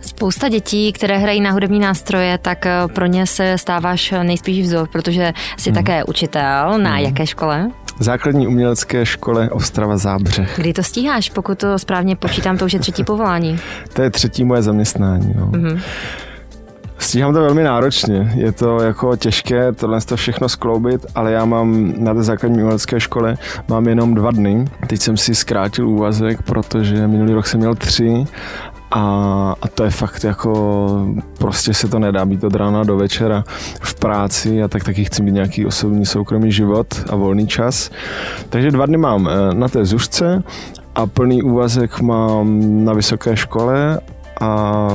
Spousta 0.00 0.48
dětí, 0.48 0.92
které 0.92 1.18
hrají 1.18 1.40
na 1.40 1.50
hudební 1.50 1.78
nástroje, 1.78 2.38
tak 2.38 2.66
eh, 2.66 2.72
pro 2.94 3.06
ně 3.06 3.26
se 3.26 3.58
stáváš 3.58 4.14
nejspíš 4.22 4.66
vzor, 4.66 4.88
protože 4.88 5.32
jsi 5.56 5.70
hmm. 5.70 5.74
také 5.74 6.04
učitel. 6.04 6.78
Na 6.78 6.90
hmm. 6.90 7.04
jaké 7.04 7.26
škole? 7.26 7.70
Základní 8.00 8.46
umělecké 8.46 9.06
škole 9.06 9.50
Ostrava 9.50 9.96
Zábřeh. 9.96 10.52
Kdy 10.56 10.72
to 10.72 10.82
stíháš, 10.82 11.30
pokud 11.30 11.58
to 11.58 11.78
správně 11.78 12.16
počítám, 12.16 12.58
to 12.58 12.64
už 12.64 12.72
je 12.72 12.78
třetí 12.80 13.04
povolání? 13.04 13.58
to 13.92 14.02
je 14.02 14.10
třetí 14.10 14.44
moje 14.44 14.62
zaměstnání. 14.62 15.34
No. 15.38 15.46
Mm-hmm. 15.46 15.80
Stíhám 16.98 17.34
to 17.34 17.40
velmi 17.40 17.62
náročně, 17.62 18.32
je 18.36 18.52
to 18.52 18.82
jako 18.82 19.16
těžké 19.16 19.72
tohle 19.72 20.00
to 20.00 20.16
všechno 20.16 20.48
skloubit, 20.48 21.06
ale 21.14 21.32
já 21.32 21.44
mám 21.44 21.94
na 22.04 22.14
té 22.14 22.22
základní 22.22 22.58
umělecké 22.58 23.00
škole 23.00 23.36
mám 23.68 23.88
jenom 23.88 24.14
dva 24.14 24.30
dny. 24.30 24.64
Teď 24.86 25.00
jsem 25.00 25.16
si 25.16 25.34
zkrátil 25.34 25.88
úvazek, 25.88 26.42
protože 26.42 27.06
minulý 27.08 27.34
rok 27.34 27.46
jsem 27.46 27.60
měl 27.60 27.74
tři 27.74 28.24
a, 28.90 29.54
a 29.62 29.68
to 29.68 29.84
je 29.84 29.90
fakt 29.90 30.24
jako, 30.24 31.06
prostě 31.38 31.74
se 31.74 31.88
to 31.88 31.98
nedá 31.98 32.24
být 32.24 32.44
od 32.44 32.54
rána 32.54 32.84
do 32.84 32.96
večera 32.96 33.44
v 33.80 33.94
práci 33.94 34.62
a 34.62 34.68
tak 34.68 34.84
taky 34.84 35.04
chci 35.04 35.22
mít 35.22 35.32
nějaký 35.32 35.66
osobní 35.66 36.06
soukromý 36.06 36.52
život 36.52 36.86
a 37.10 37.16
volný 37.16 37.46
čas. 37.46 37.90
Takže 38.48 38.70
dva 38.70 38.86
dny 38.86 38.96
mám 38.96 39.28
eh, 39.28 39.54
na 39.54 39.68
té 39.68 39.84
zušce 39.84 40.42
a 40.94 41.06
plný 41.06 41.42
úvazek 41.42 42.00
mám 42.00 42.60
na 42.84 42.92
vysoké 42.92 43.36
škole 43.36 44.00
a 44.40 44.88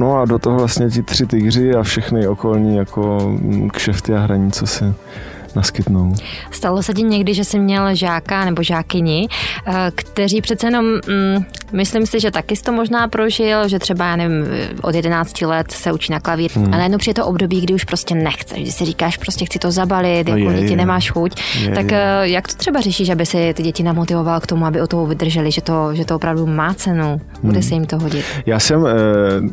No 0.00 0.20
a 0.20 0.24
do 0.24 0.38
toho 0.38 0.58
vlastně 0.58 0.90
ti 0.90 1.02
tři 1.02 1.26
tygři 1.26 1.74
a 1.74 1.82
všechny 1.82 2.28
okolní 2.28 2.76
jako 2.76 3.18
mm, 3.40 3.70
kšefty 3.70 4.14
a 4.14 4.18
hraní, 4.18 4.52
co 4.52 4.66
se 4.66 4.94
naskytnou. 5.56 6.12
Stalo 6.50 6.82
se 6.82 6.94
ti 6.94 7.02
někdy, 7.02 7.34
že 7.34 7.44
jsi 7.44 7.58
měl 7.58 7.94
žáka 7.94 8.44
nebo 8.44 8.62
žákyni, 8.62 9.28
eh, 9.66 9.90
kteří 9.94 10.40
přece 10.40 10.66
jenom, 10.66 10.84
mm, 10.84 11.44
myslím 11.72 12.06
si, 12.06 12.20
že 12.20 12.30
taky 12.30 12.56
jsi 12.56 12.62
to 12.62 12.72
možná 12.72 13.08
prožil, 13.08 13.68
že 13.68 13.78
třeba, 13.78 14.04
já 14.04 14.16
nevím, 14.16 14.46
od 14.82 14.94
11 14.94 15.40
let 15.40 15.70
se 15.70 15.92
učí 15.92 16.12
na 16.12 16.20
klavír 16.20 16.50
hmm. 16.54 16.74
a 16.74 16.76
najednou 16.76 16.98
přijde 16.98 17.14
to 17.14 17.26
období, 17.26 17.60
kdy 17.60 17.74
už 17.74 17.84
prostě 17.84 18.14
nechceš, 18.14 18.62
kdy 18.62 18.72
si 18.72 18.84
říkáš, 18.84 19.16
prostě 19.16 19.44
chci 19.44 19.58
to 19.58 19.70
zabalit, 19.70 20.28
no 20.28 20.36
jako 20.36 20.50
je, 20.50 20.60
děti 20.60 20.72
je. 20.72 20.76
nemáš 20.76 21.10
chuť, 21.10 21.42
je, 21.60 21.70
tak 21.70 21.90
je. 21.90 21.98
Eh, 21.98 22.28
jak 22.28 22.48
to 22.48 22.54
třeba 22.54 22.80
řešíš, 22.80 23.10
aby 23.10 23.26
si 23.26 23.54
ty 23.54 23.62
děti 23.62 23.82
namotivoval 23.82 24.40
k 24.40 24.46
tomu, 24.46 24.66
aby 24.66 24.80
o 24.80 24.86
toho 24.86 25.06
vydrželi, 25.06 25.50
že 25.50 25.60
to, 25.60 25.94
že 25.94 26.04
to 26.04 26.16
opravdu 26.16 26.46
má 26.46 26.74
cenu, 26.74 27.20
bude 27.42 27.58
hmm. 27.58 27.62
se 27.62 27.74
jim 27.74 27.86
to 27.86 27.98
hodit? 27.98 28.24
Já 28.46 28.58
jsem 28.58 28.86
eh, 28.86 28.92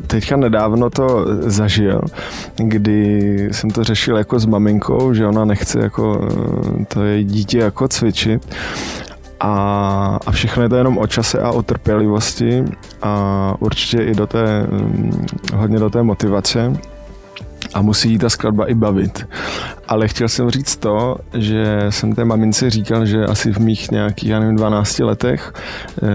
teďka 0.06 0.36
nedávno 0.36 0.90
to 0.90 1.26
zažil, 1.40 2.00
kdy 2.56 3.48
jsem 3.52 3.70
to 3.70 3.84
řešil 3.84 4.16
jako 4.16 4.38
s 4.38 4.46
maminkou, 4.46 5.14
že 5.14 5.26
ona 5.26 5.44
nechce 5.44 5.80
jako 5.80 6.28
eh, 6.80 6.84
to 6.84 7.02
je 7.02 7.24
dítě 7.24 7.58
jako 7.58 7.88
cvičit. 7.88 8.54
A, 9.40 10.18
a 10.26 10.30
všechno 10.30 10.62
je 10.62 10.68
to 10.68 10.76
jenom 10.76 10.98
o 10.98 11.06
čase 11.06 11.38
a 11.38 11.50
o 11.50 11.62
trpělivosti 11.62 12.64
a 13.02 13.54
určitě 13.58 14.02
i 14.02 14.14
do 14.14 14.26
té, 14.26 14.66
hm, 14.70 15.26
hodně 15.54 15.78
do 15.78 15.90
té 15.90 16.02
motivace 16.02 16.72
a 17.74 17.82
musí 17.82 18.10
jí 18.10 18.18
ta 18.18 18.30
skladba 18.30 18.66
i 18.66 18.74
bavit. 18.74 19.28
Ale 19.88 20.08
chtěl 20.08 20.28
jsem 20.28 20.50
říct 20.50 20.76
to, 20.76 21.16
že 21.34 21.86
jsem 21.90 22.14
té 22.14 22.24
mamince 22.24 22.70
říkal, 22.70 23.06
že 23.06 23.24
asi 23.24 23.52
v 23.52 23.58
mých 23.58 23.90
nějakých, 23.90 24.28
já 24.28 24.40
nevím, 24.40 24.56
12 24.56 24.98
letech, 24.98 25.52
eh, 26.02 26.06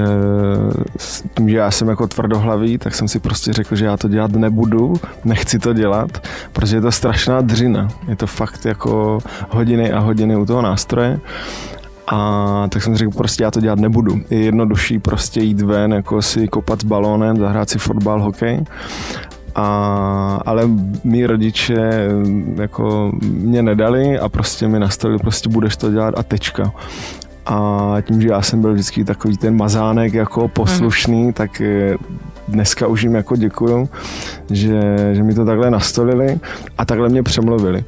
tím, 1.38 1.50
že 1.50 1.58
já 1.58 1.72
jsem 1.72 1.88
jako 1.88 2.08
tvrdohlavý, 2.08 2.78
tak 2.78 2.96
jsem 2.96 3.08
si 3.08 3.20
prostě 3.20 3.54
řekl, 3.54 3.76
že 3.76 3.86
já 3.86 3.98
to 3.98 4.08
dělat 4.08 4.32
nebudu, 4.32 4.94
nechci 5.26 5.60
to 5.60 5.74
dělat, 5.74 6.28
protože 6.54 6.78
je 6.78 6.82
to 6.82 6.92
strašná 6.92 7.42
dřina. 7.42 7.88
Je 8.08 8.16
to 8.16 8.28
fakt 8.28 8.66
jako 8.66 9.20
hodiny 9.50 9.92
a 9.92 10.00
hodiny 10.00 10.36
u 10.36 10.46
toho 10.46 10.62
nástroje. 10.62 11.20
A 12.08 12.68
tak 12.70 12.84
jsem 12.84 12.96
řekl, 12.96 13.12
prostě 13.12 13.44
já 13.44 13.52
to 13.52 13.62
dělat 13.62 13.80
nebudu. 13.80 14.22
Je 14.30 14.40
jednodušší 14.40 15.00
prostě 15.00 15.40
jít 15.40 15.62
ven, 15.62 15.94
jako 15.94 16.22
si 16.22 16.48
kopat 16.48 16.82
s 16.82 16.84
balónem, 16.84 17.38
zahrát 17.38 17.70
si 17.70 17.80
fotbal, 17.80 18.22
hokej 18.22 18.66
a, 19.56 20.42
ale 20.46 20.64
mý 21.04 21.26
rodiče 21.26 22.10
mm, 22.10 22.58
jako 22.62 23.12
mě 23.22 23.62
nedali 23.62 24.20
a 24.20 24.30
prostě 24.30 24.68
mi 24.68 24.80
nastavili, 24.80 25.20
prostě 25.20 25.50
budeš 25.50 25.78
to 25.78 25.92
dělat 25.92 26.14
a 26.18 26.24
tečka. 26.24 26.72
A 27.46 27.98
tím, 28.02 28.22
že 28.22 28.28
já 28.28 28.42
jsem 28.42 28.62
byl 28.62 28.74
vždycky 28.74 29.04
takový 29.04 29.38
ten 29.38 29.56
mazánek 29.56 30.14
jako 30.14 30.48
poslušný, 30.48 31.24
mm. 31.24 31.34
tak 31.34 31.62
eh, 31.62 31.96
dneska 32.48 32.88
už 32.88 33.04
jim 33.04 33.16
jako 33.16 33.36
děkuju, 33.36 33.90
že, 34.52 35.10
že 35.14 35.24
mi 35.24 35.34
to 35.34 35.46
takhle 35.46 35.72
nastolili 35.72 36.40
a 36.78 36.86
takhle 36.86 37.10
mě 37.10 37.24
přemluvili. 37.24 37.86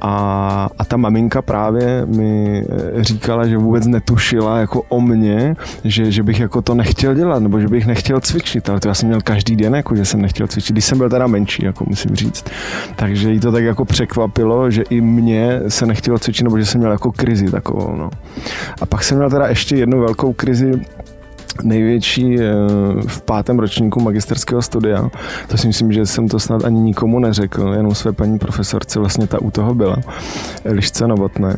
A, 0.00 0.68
a 0.78 0.84
ta 0.84 0.96
maminka 0.96 1.42
právě 1.42 2.06
mi 2.06 2.64
eh, 2.68 3.04
říkala, 3.04 3.46
že 3.46 3.58
vůbec 3.58 3.86
netušila 3.86 4.58
jako 4.58 4.82
o 4.88 5.00
mě, 5.00 5.56
že, 5.84 6.10
že 6.10 6.22
bych 6.22 6.40
jako 6.40 6.62
to 6.62 6.74
nechtěl 6.74 7.14
dělat, 7.14 7.42
nebo 7.42 7.60
že 7.60 7.68
bych 7.68 7.86
nechtěl 7.86 8.20
cvičit, 8.20 8.70
ale 8.70 8.80
to 8.80 8.88
já 8.88 8.94
jsem 8.94 9.08
měl 9.08 9.20
každý 9.20 9.56
den, 9.56 9.74
jako 9.74 9.96
že 9.96 10.04
jsem 10.04 10.22
nechtěl 10.22 10.46
cvičit, 10.46 10.74
když 10.74 10.84
jsem 10.84 10.98
byl 10.98 11.10
teda 11.10 11.26
menší, 11.26 11.64
jako 11.64 11.84
musím 11.88 12.16
říct. 12.16 12.44
Takže 12.96 13.30
jí 13.30 13.40
to 13.40 13.52
tak 13.52 13.64
jako 13.64 13.84
překvapilo, 13.84 14.70
že 14.70 14.82
i 14.82 15.00
mě 15.00 15.60
se 15.68 15.86
nechtělo 15.86 16.18
cvičit, 16.18 16.44
nebo 16.44 16.58
že 16.58 16.66
jsem 16.66 16.78
měl 16.78 16.92
jako 16.92 17.12
krizi 17.12 17.50
takovou, 17.50 17.96
no. 17.96 18.10
A 18.80 18.86
pak 18.86 19.04
jsem 19.04 19.16
měl 19.16 19.30
teda 19.30 19.48
ještě 19.48 19.76
jednu 19.76 20.00
velkou 20.00 20.32
krizi, 20.32 20.72
největší 21.64 22.40
eh, 22.40 22.52
v 23.06 23.22
pátém 23.22 23.58
ročníku 23.58 24.00
magisterského 24.00 24.62
studia. 24.62 25.10
To 25.48 25.56
si 25.56 25.66
myslím, 25.66 25.92
že 25.92 26.06
jsem 26.06 26.28
to 26.28 26.38
snad 26.38 26.64
ani 26.64 26.80
nikomu 26.80 27.18
neřekl, 27.18 27.72
jenom 27.76 27.94
své 27.94 28.12
paní 28.12 28.38
profesorce, 28.38 28.98
vlastně 28.98 29.26
ta 29.26 29.40
u 29.40 29.50
toho 29.50 29.74
byla, 29.74 29.96
Elišce 30.64 31.06
Novotné. 31.06 31.56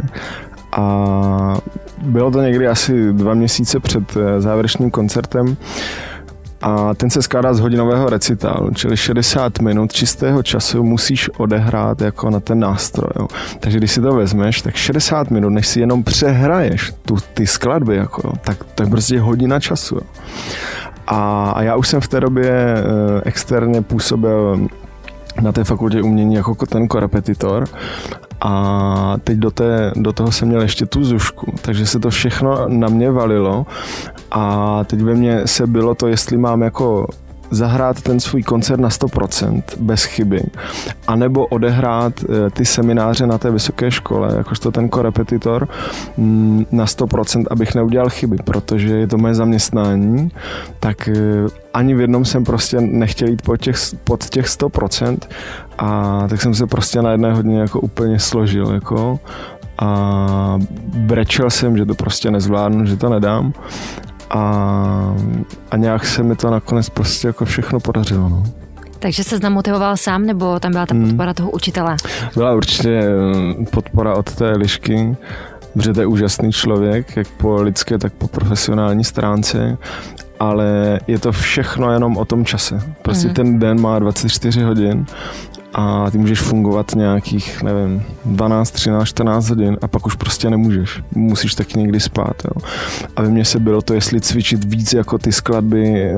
A 0.73 1.59
bylo 2.03 2.31
to 2.31 2.43
někdy 2.43 2.69
asi 2.69 3.13
dva 3.13 3.35
měsíce 3.35 3.81
před 3.81 4.17
eh, 4.17 4.41
závěrečným 4.41 4.91
koncertem 4.91 5.57
a 6.63 6.95
ten 6.95 7.11
se 7.11 7.23
skládá 7.23 7.55
z 7.55 7.61
hodinového 7.61 8.09
recitálu, 8.11 8.71
čili 8.75 8.97
60 8.97 9.59
minut 9.59 9.93
čistého 9.93 10.43
času 10.43 10.83
musíš 10.83 11.31
odehrát 11.37 12.01
jako 12.01 12.31
na 12.31 12.41
ten 12.41 12.59
nástroj. 12.59 13.11
Jo. 13.17 13.29
Takže 13.61 13.79
když 13.79 13.93
si 13.93 14.01
to 14.01 14.13
vezmeš, 14.13 14.63
tak 14.63 14.75
60 14.75 15.31
minut, 15.31 15.51
než 15.51 15.69
si 15.69 15.81
jenom 15.81 16.05
přehraješ 16.05 16.93
tu, 17.03 17.17
ty 17.35 17.47
skladby, 17.47 17.97
jako, 17.97 18.23
jo, 18.25 18.33
tak 18.45 18.65
to 18.75 18.83
je 18.83 18.91
prostě 18.91 19.21
hodina 19.21 19.61
času. 19.61 19.95
Jo. 19.95 20.03
A, 21.07 21.51
a 21.51 21.63
já 21.63 21.77
už 21.77 21.89
jsem 21.89 22.01
v 22.01 22.09
té 22.09 22.21
době 22.21 22.51
e, 22.51 22.83
externě 23.25 23.83
působil 23.83 24.69
na 25.41 25.53
té 25.53 25.65
fakultě 25.65 26.03
umění 26.03 26.35
jako 26.35 26.67
ten 26.67 26.89
korepetitor 26.89 27.69
a 28.41 29.17
teď 29.25 29.39
do, 29.39 29.51
té, 29.51 29.93
do 29.97 30.13
toho 30.13 30.33
jsem 30.33 30.49
měl 30.49 30.63
ještě 30.63 30.87
tu 30.87 31.05
zušku, 31.05 31.55
takže 31.63 31.87
se 31.87 32.01
to 32.01 32.11
všechno 32.11 32.69
na 32.69 32.89
mě 32.89 33.11
valilo. 33.11 33.67
A 34.31 34.85
teď 34.85 35.01
ve 35.01 35.15
mně 35.15 35.47
se 35.47 35.67
bylo 35.67 35.95
to, 35.95 36.07
jestli 36.07 36.37
mám 36.37 36.63
jako 36.63 37.07
zahrát 37.51 38.03
ten 38.03 38.21
svůj 38.21 38.43
koncert 38.43 38.81
na 38.81 38.89
100% 38.89 39.63
bez 39.81 40.05
chyby, 40.05 40.43
anebo 41.07 41.47
odehrát 41.47 42.13
eh, 42.23 42.51
ty 42.51 42.65
semináře 42.65 43.27
na 43.27 43.39
té 43.39 43.51
vysoké 43.51 43.91
škole, 43.91 44.35
jakožto 44.37 44.71
ten 44.71 44.89
korepetitor 44.89 45.69
mm, 46.17 46.67
na 46.73 46.85
100%, 46.85 47.45
abych 47.51 47.75
neudělal 47.75 48.11
chyby, 48.11 48.37
protože 48.45 48.97
je 48.97 49.07
to 49.07 49.19
moje 49.19 49.35
zaměstnání, 49.35 50.31
tak 50.81 51.09
eh, 51.09 51.13
ani 51.75 51.95
v 51.95 52.01
jednom 52.01 52.25
jsem 52.25 52.45
prostě 52.45 52.81
nechtěl 52.81 53.29
jít 53.29 53.43
pod 53.43 53.57
těch, 53.57 53.77
pod 54.05 54.25
těch 54.25 54.47
100% 54.47 55.19
a 55.79 56.25
tak 56.29 56.43
jsem 56.43 56.55
se 56.55 56.67
prostě 56.67 57.03
na 57.03 57.11
jedné 57.13 57.33
hodně 57.33 57.61
jako 57.61 57.81
úplně 57.81 58.19
složil, 58.19 58.71
jako. 58.75 59.19
A 59.79 60.59
brečel 60.95 61.51
jsem, 61.51 61.77
že 61.77 61.87
to 61.87 61.95
prostě 61.95 62.31
nezvládnu, 62.31 62.87
že 62.87 62.97
to 62.97 63.09
nedám 63.09 63.53
a, 64.31 65.15
a 65.71 65.77
nějak 65.77 66.07
se 66.07 66.23
mi 66.23 66.37
to 66.37 66.51
nakonec 66.51 66.89
prostě 66.89 67.27
jako 67.27 67.45
všechno 67.45 67.81
podařilo. 67.81 68.29
No. 68.29 68.43
Takže 68.99 69.25
se 69.25 69.39
namotivoval 69.39 69.97
sám, 69.97 70.27
nebo 70.27 70.61
tam 70.61 70.73
byla 70.73 70.87
ta 70.87 70.95
podpora 70.95 71.35
toho 71.35 71.51
učitele? 71.51 71.97
Byla 72.35 72.55
určitě 72.55 72.91
eh, 72.91 73.65
podpora 73.65 74.15
od 74.15 74.35
té 74.35 74.51
lišky, 74.51 75.17
protože 75.73 75.93
to 75.93 76.01
je 76.01 76.07
úžasný 76.07 76.53
člověk, 76.53 77.17
jak 77.17 77.29
po 77.29 77.63
lidské, 77.63 77.99
tak 77.99 78.13
po 78.13 78.29
profesionální 78.29 79.05
stránce 79.05 79.79
ale 80.41 81.01
je 81.07 81.19
to 81.19 81.33
všechno 81.33 81.93
jenom 81.93 82.17
o 82.17 82.25
tom 82.25 82.45
čase. 82.45 82.81
Prostě 83.03 83.29
mm. 83.29 83.35
ten 83.35 83.59
den 83.59 83.81
má 83.81 83.99
24 83.99 84.63
hodin 84.63 85.07
a 85.75 86.11
ty 86.11 86.19
můžeš 86.19 86.41
fungovat 86.41 86.95
nějakých, 86.95 87.63
nevím, 87.63 88.03
12, 88.25 88.71
13, 88.71 89.09
14 89.09 89.49
hodin 89.49 89.77
a 89.83 89.89
pak 89.89 90.07
už 90.07 90.15
prostě 90.15 90.51
nemůžeš. 90.51 91.03
Musíš 91.15 91.55
taky 91.55 91.79
někdy 91.79 92.01
spát. 92.01 92.37
Jo. 92.45 92.63
A 93.17 93.23
ve 93.23 93.29
mně 93.29 93.45
se 93.45 93.61
bylo 93.61 93.83
to, 93.83 93.95
jestli 93.95 94.21
cvičit 94.21 94.65
víc 94.65 94.93
jako 94.93 95.19
ty 95.19 95.33
skladby 95.33 96.03
e, 96.03 96.17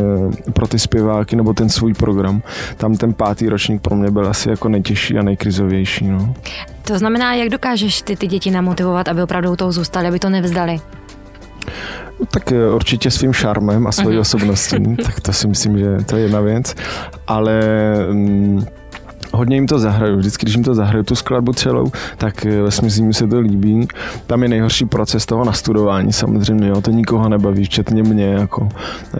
pro 0.52 0.66
ty 0.66 0.78
zpěváky 0.78 1.37
nebo 1.37 1.54
ten 1.54 1.69
svůj 1.69 1.95
program. 1.95 2.42
Tam 2.76 2.97
ten 2.97 3.12
pátý 3.12 3.49
ročník 3.49 3.83
pro 3.83 3.97
mě 3.97 4.11
byl 4.11 4.28
asi 4.28 4.50
jako 4.50 4.69
nejtěžší 4.69 5.19
a 5.19 5.23
nejkrizovější. 5.23 6.07
No. 6.07 6.35
To 6.83 6.99
znamená, 6.99 7.35
jak 7.35 7.49
dokážeš 7.49 8.02
ty, 8.02 8.16
ty 8.16 8.26
děti 8.26 8.50
namotivovat, 8.50 9.09
aby 9.09 9.23
opravdu 9.23 9.52
u 9.52 9.57
toho 9.57 9.73
zůstali, 9.73 10.09
aby 10.09 10.19
to 10.19 10.30
nevzdali? 10.30 10.80
No, 12.21 12.26
tak 12.26 12.52
eh, 12.52 12.71
určitě 12.71 13.11
svým 13.11 13.33
šarmem 13.33 13.87
a 13.87 13.92
svojí 13.92 14.16
uh-huh. 14.16 14.21
osobností, 14.21 14.97
tak 15.04 15.21
to 15.21 15.33
si 15.33 15.49
myslím, 15.49 15.78
že 15.78 15.97
to 16.07 16.16
je 16.16 16.23
jedna 16.23 16.40
věc. 16.40 16.75
Ale 17.26 17.61
mm, 18.12 18.66
hodně 19.33 19.57
jim 19.57 19.67
to 19.67 19.79
zahraju. 19.79 20.17
Vždycky, 20.17 20.47
když 20.47 20.55
jim 20.55 20.65
to 20.65 20.75
zahraju, 20.75 21.05
tu 21.05 21.15
skladbu 21.15 21.53
celou, 21.53 21.93
tak 22.17 22.47
eh, 22.47 22.61
vlastně 22.61 23.05
mi 23.05 23.15
se 23.15 23.27
to 23.27 23.41
líbí. 23.41 23.89
Tam 24.27 24.43
je 24.43 24.49
nejhorší 24.49 24.85
proces 24.85 25.27
toho 25.27 25.45
nastudování 25.45 26.13
samozřejmě, 26.13 26.69
jo. 26.69 26.81
to 26.81 26.91
nikoho 26.91 27.29
nebaví, 27.29 27.65
včetně 27.65 28.03
mě. 28.03 28.27
Jako, 28.27 28.69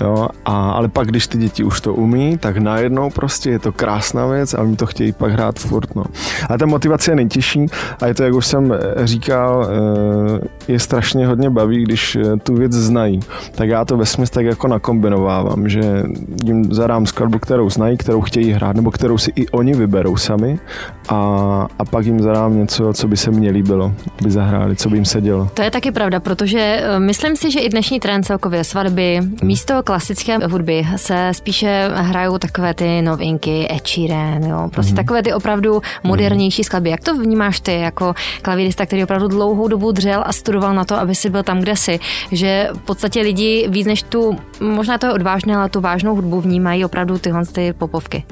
jo. 0.00 0.29
A, 0.45 0.71
ale 0.71 0.88
pak, 0.88 1.09
když 1.09 1.26
ty 1.26 1.38
děti 1.38 1.64
už 1.64 1.81
to 1.81 1.95
umí, 1.95 2.38
tak 2.38 2.57
najednou 2.57 3.11
prostě 3.11 3.50
je 3.50 3.59
to 3.59 3.73
krásná 3.73 4.26
věc 4.26 4.55
a 4.55 4.61
oni 4.61 4.76
to 4.76 4.87
chtějí 4.87 5.12
pak 5.12 5.33
hrát 5.33 5.59
furt. 5.59 5.95
No. 5.97 6.05
A 6.49 6.59
ta 6.59 6.67
motivace 6.67 7.11
je 7.11 7.17
nejtěžší 7.17 7.67
a 8.00 8.07
je 8.07 8.14
to, 8.14 8.23
jak 8.23 8.35
už 8.35 8.47
jsem 8.47 8.73
eh, 8.73 9.07
říkal, 9.07 9.69
eh, 9.69 10.49
je 10.69 10.79
strašně 10.79 11.26
hodně 11.26 11.50
baví, 11.50 11.85
když 11.85 12.19
tu 12.43 12.55
věc 12.55 12.73
znají. 12.73 13.21
Tak 13.55 13.69
já 13.69 13.85
to 13.85 13.97
ve 13.97 14.05
tak 14.31 14.45
jako 14.45 14.69
nakombinovávám, 14.69 15.69
že 15.69 16.02
jim 16.45 16.64
zadám 16.75 17.07
skladbu, 17.07 17.38
kterou 17.38 17.71
znají, 17.71 17.97
kterou 17.97 18.21
chtějí 18.21 18.52
hrát, 18.52 18.76
nebo 18.76 18.90
kterou 18.90 19.19
si 19.19 19.33
i 19.37 19.49
oni 19.49 19.75
vyberou 19.75 20.00
vyberou 20.00 20.16
sami 20.16 20.59
a, 21.09 21.16
a 21.78 21.85
pak 21.85 22.07
jim 22.07 22.21
zadám 22.21 22.57
něco, 22.57 22.92
co 22.92 23.09
by 23.09 23.16
se 23.16 23.30
mně 23.30 23.50
líbilo, 23.50 23.92
aby 24.21 24.30
zahráli, 24.30 24.76
co 24.76 24.88
by 24.88 24.97
jim 24.97 25.04
sedělo. 25.04 25.49
To 25.54 25.62
je 25.62 25.71
taky 25.71 25.92
pravda, 25.92 26.21
protože 26.21 26.61
eh, 26.61 27.00
myslím 27.00 27.37
si, 27.37 27.50
že 27.50 27.61
i 27.61 27.69
dnešní 27.69 28.00
trend 28.00 28.23
celkově 28.23 28.64
svatby, 28.64 29.16
hmm. 29.21 29.37
místo 29.42 29.83
klasické 29.83 30.38
hudby 30.47 30.87
se 30.97 31.28
spíše 31.33 31.90
hrajou 31.95 32.38
takové 32.38 32.75
ty 32.75 33.02
novinky, 33.02 33.69
Ed 33.71 33.87
Sheeran, 33.87 34.42
jo, 34.42 34.69
prostě 34.73 34.90
hmm. 34.90 34.97
takové 34.97 35.23
ty 35.23 35.33
opravdu 35.33 35.83
modernější 36.04 36.64
skladby. 36.64 36.90
Jak 36.90 37.00
to 37.00 37.14
vnímáš 37.14 37.61
ty 37.61 37.80
jako 37.80 38.14
klavírista, 38.42 38.87
který 38.87 39.04
opravdu 39.04 39.28
dlouhou 39.28 39.69
dobu 39.69 39.92
dřel 39.92 40.23
a 40.26 40.33
studoval 40.33 40.75
na 40.75 40.85
to, 40.85 40.97
aby 40.97 41.14
si 41.14 41.30
byl 41.30 41.42
tam, 41.42 41.61
kde 41.61 41.76
si, 41.76 42.00
že 42.33 42.69
v 42.73 42.78
podstatě 42.78 43.21
lidi 43.21 43.66
víc 43.69 43.87
než 43.87 44.02
tu, 44.02 44.37
možná 44.61 44.99
to 44.99 45.07
je 45.07 45.12
odvážné, 45.12 45.57
ale 45.57 45.69
tu 45.69 45.80
vážnou 45.80 46.14
hudbu 46.14 46.40
vnímají 46.40 46.85
opravdu 46.85 47.19
tyhle 47.19 47.47
ty 47.47 47.73
popovky. 47.73 48.25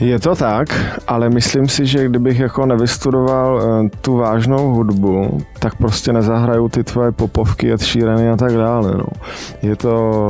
Je 0.00 0.18
to 0.18 0.34
tak, 0.34 0.68
ale 1.06 1.28
myslím 1.28 1.68
si, 1.68 1.86
že 1.86 2.08
kdybych 2.08 2.38
jako 2.38 2.66
nevystudoval 2.66 3.62
eh, 3.62 3.88
tu 4.00 4.16
vážnou 4.16 4.74
hudbu, 4.74 5.38
tak 5.58 5.74
prostě 5.74 6.12
nezahraju 6.12 6.68
ty 6.68 6.84
tvoje 6.84 7.12
popovky, 7.12 7.72
Ed 7.72 7.82
šírený 7.82 8.28
a 8.28 8.36
tak 8.36 8.52
dále. 8.52 8.92
No. 8.98 9.04
Je 9.62 9.76
to 9.76 10.20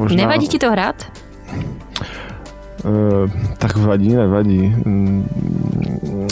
možná... 0.00 0.16
Nevadí 0.16 0.48
ti 0.48 0.58
to 0.58 0.70
hrát? 0.70 0.96
Uh, 2.84 3.30
tak 3.58 3.76
vadí, 3.76 4.14
nevadí. 4.14 4.74
Mm, 4.84 5.28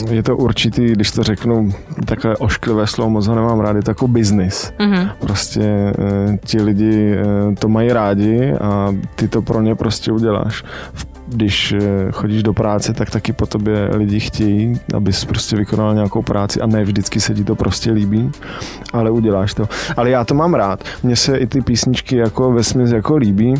je 0.09 0.23
to 0.23 0.37
určitý, 0.37 0.91
když 0.91 1.11
to 1.11 1.23
řeknu 1.23 1.69
takové 2.05 2.37
ošklivé 2.37 2.87
slovo, 2.87 3.09
moc 3.09 3.27
ho 3.27 3.35
nemám 3.35 3.59
rád, 3.59 3.75
je 3.75 3.81
to 3.81 3.91
jako 3.91 4.07
biznis. 4.07 4.73
Uh-huh. 4.79 5.11
Prostě 5.19 5.93
uh, 5.97 6.35
ti 6.45 6.61
lidi 6.61 7.15
to 7.59 7.67
mají 7.67 7.93
rádi 7.93 8.53
a 8.61 8.95
ty 9.15 9.27
to 9.27 9.41
pro 9.41 9.61
ně 9.61 9.75
prostě 9.75 10.11
uděláš. 10.11 10.63
V 10.93 11.12
když 11.33 11.71
eh, 11.73 12.11
chodíš 12.11 12.43
do 12.43 12.53
práce, 12.53 12.93
tak 12.93 13.09
taky 13.09 13.33
po 13.33 13.45
tobě 13.45 13.89
lidi 13.93 14.19
chtějí, 14.19 14.79
abys 14.93 15.25
prostě 15.25 15.55
vykonal 15.55 15.93
nějakou 15.93 16.21
práci 16.21 16.61
a 16.61 16.67
ne 16.67 16.83
vždycky 16.83 17.21
se 17.21 17.33
ti 17.33 17.43
to 17.43 17.55
prostě 17.55 17.91
líbí, 17.91 18.31
ale 18.93 19.11
uděláš 19.11 19.53
to. 19.53 19.69
Ale 19.97 20.09
já 20.09 20.25
to 20.25 20.33
mám 20.33 20.53
rád. 20.53 20.83
Mně 21.03 21.15
se 21.15 21.37
i 21.37 21.47
ty 21.47 21.61
písničky 21.61 22.15
jako 22.15 22.51
vesměs 22.51 22.91
jako 22.91 23.15
líbí, 23.15 23.53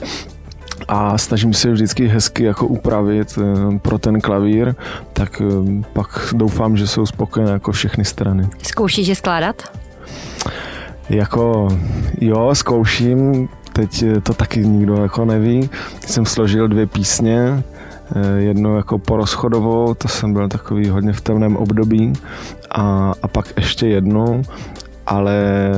a 0.88 1.18
snažím 1.18 1.54
se 1.54 1.72
vždycky 1.72 2.08
hezky 2.08 2.44
jako 2.44 2.68
upravit 2.68 3.38
eh, 3.38 3.80
pro 3.80 3.98
ten 3.98 4.22
klavír, 4.22 4.76
tak 5.14 5.42
eh, 5.42 5.84
pak 5.94 6.34
doufám, 6.34 6.78
že 6.78 6.88
jsou 6.88 7.06
spokojené 7.06 7.52
jako 7.52 7.72
všechny 7.72 8.06
strany. 8.06 8.48
Zkoušíš 8.64 9.08
je 9.08 9.16
skládat? 9.16 9.64
Jako 11.10 11.68
jo, 12.22 12.56
zkouším, 12.56 13.50
teď 13.74 14.06
to 14.24 14.34
taky 14.34 14.60
nikdo 14.60 14.96
jako 14.96 15.26
neví. 15.26 15.70
Jsem 16.08 16.26
složil 16.26 16.68
dvě 16.68 16.88
písně, 16.88 17.64
eh, 18.16 18.40
jednu 18.40 18.78
jako 18.78 19.00
porozchodovou, 19.00 19.94
to 19.94 20.08
jsem 20.08 20.34
byl 20.34 20.50
takový 20.50 20.90
hodně 20.90 21.14
v 21.14 21.22
temném 21.22 21.56
období 21.56 22.14
a, 22.72 23.14
a 23.22 23.28
pak 23.28 23.46
ještě 23.58 23.88
jednu, 23.88 24.42
ale 25.08 25.70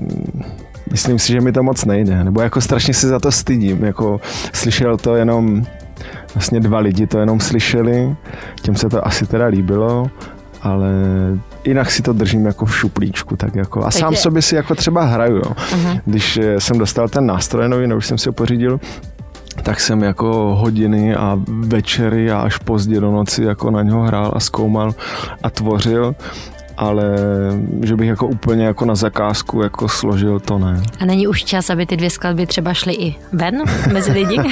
mm, 0.00 0.42
myslím 0.90 1.18
si, 1.18 1.32
že 1.32 1.40
mi 1.40 1.52
to 1.52 1.62
moc 1.62 1.84
nejde, 1.84 2.24
nebo 2.24 2.40
jako 2.40 2.60
strašně 2.60 2.94
si 2.94 3.06
za 3.06 3.18
to 3.18 3.32
stydím, 3.32 3.84
jako 3.84 4.20
slyšel 4.52 4.96
to 4.96 5.16
jenom 5.16 5.66
vlastně 6.34 6.60
dva 6.60 6.78
lidi 6.78 7.06
to 7.06 7.18
jenom 7.18 7.40
slyšeli, 7.40 8.16
těm 8.62 8.76
se 8.76 8.88
to 8.88 9.06
asi 9.06 9.26
teda 9.26 9.46
líbilo, 9.46 10.10
ale 10.62 10.90
jinak 11.64 11.90
si 11.90 12.02
to 12.02 12.12
držím 12.12 12.46
jako 12.46 12.66
v 12.66 12.76
šuplíčku. 12.76 13.36
Tak 13.36 13.54
jako, 13.54 13.84
a 13.84 13.90
sám 13.90 14.16
sobě 14.16 14.42
si 14.42 14.54
jako 14.54 14.74
třeba 14.74 15.04
hraju. 15.04 15.36
Jo. 15.36 15.42
Uh-huh. 15.42 16.00
Když 16.04 16.36
eh, 16.36 16.60
jsem 16.60 16.78
dostal 16.78 17.08
ten 17.08 17.26
nástroj 17.26 17.68
nový, 17.68 17.86
nebo 17.86 17.98
už 17.98 18.06
jsem 18.06 18.18
si 18.18 18.28
ho 18.28 18.32
pořídil, 18.32 18.80
tak 19.62 19.80
jsem 19.80 20.02
jako 20.02 20.56
hodiny 20.60 21.14
a 21.14 21.40
večery 21.46 22.30
a 22.30 22.40
až 22.40 22.58
pozdě 22.58 23.00
do 23.00 23.12
noci 23.12 23.42
jako 23.42 23.70
na 23.70 23.82
něho 23.82 24.02
hrál 24.02 24.32
a 24.36 24.40
zkoumal 24.40 24.94
a 25.42 25.50
tvořil 25.50 26.14
ale 26.76 27.04
že 27.82 27.96
bych 27.96 28.08
jako 28.08 28.26
úplně 28.26 28.64
jako 28.64 28.84
na 28.84 28.94
zakázku 28.94 29.62
jako 29.62 29.88
složil, 29.88 30.40
to 30.40 30.58
ne. 30.58 30.82
A 31.00 31.04
není 31.04 31.26
už 31.26 31.44
čas, 31.44 31.70
aby 31.70 31.86
ty 31.86 31.96
dvě 31.96 32.10
skladby 32.10 32.46
třeba 32.46 32.74
šly 32.74 32.94
i 32.94 33.14
ven 33.32 33.62
mezi 33.92 34.12
lidi? 34.12 34.36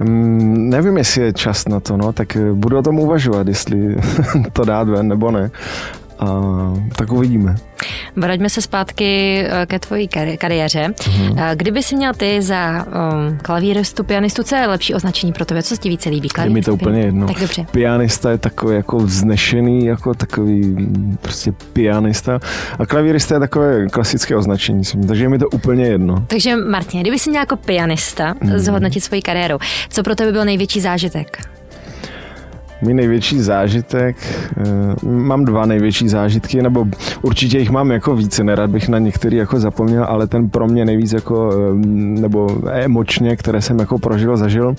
Mm, 0.00 0.70
nevím, 0.70 0.96
jestli 0.96 1.22
je 1.22 1.32
čas 1.32 1.68
na 1.68 1.80
to, 1.80 1.96
no, 1.96 2.12
tak 2.12 2.36
budu 2.52 2.78
o 2.78 2.82
tom 2.82 2.98
uvažovat, 2.98 3.48
jestli 3.48 3.96
to 4.52 4.64
dát 4.64 4.88
ven 4.88 5.08
nebo 5.08 5.30
ne. 5.30 5.50
A 6.18 6.26
tak 6.96 7.12
uvidíme. 7.12 7.54
Vraťme 8.16 8.50
se 8.50 8.62
zpátky 8.62 9.40
eh, 9.46 9.66
ke 9.66 9.78
tvojí 9.78 10.08
kari- 10.08 10.38
kariéře. 10.38 10.88
Mm-hmm. 10.88 11.56
Kdyby 11.56 11.82
si 11.82 11.96
měl 11.96 12.14
ty 12.14 12.42
za 12.42 12.86
um, 12.86 13.38
klavíristu, 13.42 14.04
pianistu, 14.04 14.42
co 14.42 14.56
je 14.56 14.66
lepší 14.66 14.94
označení 14.94 15.32
pro 15.32 15.44
tebe? 15.44 15.62
Co 15.62 15.76
se 15.76 15.82
ti 15.82 15.88
více 15.88 16.08
líbí? 16.08 16.28
Je 16.44 16.50
mi 16.50 16.62
to 16.62 16.74
úplně 16.74 17.00
jedno. 17.00 17.26
Tak 17.26 17.40
dobře. 17.40 17.66
Pianista 17.70 18.30
je 18.30 18.38
takový 18.38 18.76
jako 18.76 18.96
vznešený, 18.98 19.86
jako 19.86 20.14
takový 20.14 20.76
prostě 21.20 21.52
pianista. 21.72 22.40
A 22.78 22.86
klavírista 22.86 23.34
je 23.34 23.40
takové 23.40 23.88
klasické 23.88 24.36
označení, 24.36 24.82
takže 25.08 25.24
je 25.24 25.28
mi 25.28 25.38
to 25.38 25.48
úplně 25.48 25.84
jedno. 25.84 26.24
Takže 26.26 26.56
Martin, 26.56 27.00
kdyby 27.00 27.18
si 27.18 27.30
měl 27.30 27.42
jako 27.42 27.56
pianista 27.56 28.34
mm-hmm. 28.34 28.56
zhodnotit 28.56 29.00
svoji 29.00 29.22
kariéru, 29.22 29.58
co 29.88 30.02
pro 30.02 30.14
tebe 30.14 30.32
byl 30.32 30.44
největší 30.44 30.80
zážitek? 30.80 31.48
Můj 32.84 32.94
největší 32.94 33.40
zážitek, 33.40 34.16
eh, 34.56 35.06
mám 35.06 35.44
dva 35.44 35.66
největší 35.66 36.08
zážitky, 36.08 36.62
nebo 36.62 36.84
určitě 37.22 37.58
jich 37.58 37.70
mám 37.70 37.90
jako 37.90 38.16
více, 38.16 38.44
nerad 38.44 38.70
bych 38.70 38.88
na 38.88 38.98
některý 38.98 39.36
jako 39.36 39.60
zapomněl, 39.60 40.04
ale 40.04 40.26
ten 40.26 40.48
pro 40.48 40.66
mě 40.66 40.84
nejvíc 40.84 41.12
jako, 41.12 41.50
eh, 41.52 41.74
nebo 42.20 42.58
emočně, 42.70 43.36
které 43.36 43.60
jsem 43.62 43.78
jako 43.78 43.98
prožil, 43.98 44.36
zažil, 44.36 44.74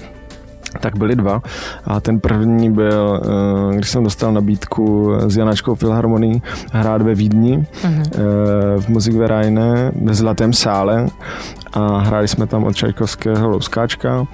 tak 0.79 0.97
byly 0.97 1.15
dva. 1.15 1.41
A 1.85 1.99
ten 1.99 2.19
první 2.19 2.71
byl, 2.71 3.21
eh, 3.23 3.75
když 3.75 3.89
jsem 3.89 4.03
dostal 4.03 4.33
nabídku 4.33 5.11
s 5.27 5.37
Janáčkou 5.37 5.75
Filharmonií 5.75 6.41
hrát 6.71 7.01
ve 7.01 7.15
Vídni 7.15 7.65
uh-huh. 7.81 8.03
v 8.79 8.89
Musikvereine 8.89 9.91
ve 10.01 10.13
Zlatém 10.13 10.53
sále 10.53 11.07
a 11.73 11.99
hráli 11.99 12.27
jsme 12.27 12.47
tam 12.47 12.63
od 12.63 12.75
Čajkovského 12.75 13.49
Louskáčka 13.49 14.27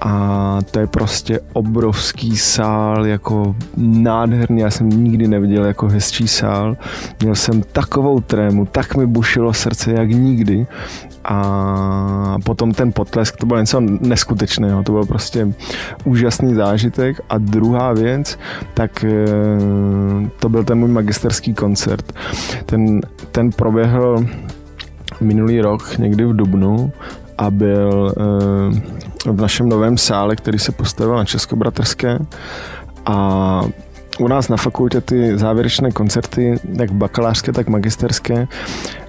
a 0.00 0.58
to 0.70 0.80
je 0.80 0.86
prostě 0.86 1.40
obrovský 1.52 2.36
sál, 2.36 3.06
jako 3.06 3.56
nádherný, 3.76 4.60
já 4.60 4.70
jsem 4.70 4.88
nikdy 4.88 5.28
neviděl 5.28 5.64
jako 5.64 5.88
hezčí 5.88 6.28
sál. 6.28 6.76
Měl 7.22 7.34
jsem 7.34 7.62
takovou 7.62 8.20
trému, 8.20 8.66
tak 8.66 8.96
mi 8.96 9.06
bušilo 9.06 9.52
srdce 9.52 9.92
jak 9.92 10.10
nikdy. 10.10 10.66
A 11.24 12.36
potom 12.44 12.72
ten 12.72 12.92
potlesk, 12.92 13.36
to 13.36 13.46
bylo 13.46 13.60
něco 13.60 13.80
neskutečného, 13.80 14.82
to 14.82 14.92
byl 14.92 15.06
prostě 15.06 15.48
úžasný 16.04 16.54
zážitek. 16.54 17.20
A 17.28 17.38
druhá 17.38 17.92
věc, 17.92 18.38
tak 18.74 19.04
eh, 19.04 19.18
to 20.38 20.48
byl 20.48 20.64
ten 20.64 20.78
můj 20.78 20.88
magisterský 20.88 21.54
koncert. 21.54 22.12
Ten, 22.66 23.00
ten 23.32 23.50
proběhl 23.52 24.26
minulý 25.20 25.60
rok, 25.60 25.98
někdy 25.98 26.24
v 26.24 26.36
Dubnu 26.36 26.92
a 27.38 27.50
byl 27.50 28.14
uh, 29.26 29.34
v 29.34 29.40
našem 29.40 29.68
novém 29.68 29.98
sále, 29.98 30.36
který 30.36 30.58
se 30.58 30.72
postavil 30.72 31.16
na 31.16 31.24
Českobratrské 31.24 32.18
a 33.06 33.62
u 34.18 34.28
nás 34.28 34.48
na 34.48 34.56
fakultě 34.56 35.00
ty 35.00 35.38
závěrečné 35.38 35.90
koncerty, 35.90 36.60
jak 36.78 36.92
bakalářské, 36.92 37.52
tak 37.52 37.68
magisterské, 37.68 38.48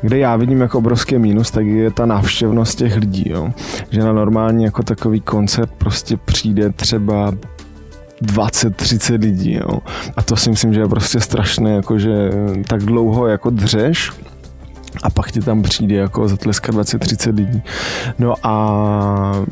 kde 0.02 0.18
já 0.18 0.36
vidím 0.36 0.62
jako 0.62 0.78
obrovský 0.78 1.18
mínus, 1.18 1.52
tak 1.52 1.66
je 1.66 1.92
ta 1.92 2.06
návštěvnost 2.06 2.78
těch 2.78 2.96
lidí, 2.96 3.30
jo. 3.30 3.50
Že 3.90 4.04
na 4.04 4.14
normální 4.14 4.64
jako 4.64 4.84
takový 4.84 5.22
koncert 5.22 5.72
prostě 5.78 6.18
přijde 6.18 6.70
třeba 6.70 7.32
20-30 8.22 9.20
lidí, 9.20 9.54
jo. 9.54 9.80
A 10.18 10.22
to 10.22 10.36
si 10.36 10.50
myslím, 10.50 10.74
že 10.74 10.80
je 10.80 10.88
prostě 10.88 11.20
strašné, 11.20 11.72
jako 11.72 12.00
že 12.00 12.32
tak 12.68 12.84
dlouho 12.84 13.28
jako 13.28 13.50
dřeš, 13.50 14.12
a 15.04 15.10
pak 15.10 15.32
ti 15.32 15.40
tam 15.40 15.62
přijde 15.62 15.96
jako 15.96 16.28
zatleska 16.28 16.72
20-30 16.72 17.36
lidí. 17.36 17.62
No 18.20 18.34
a 18.44 19.46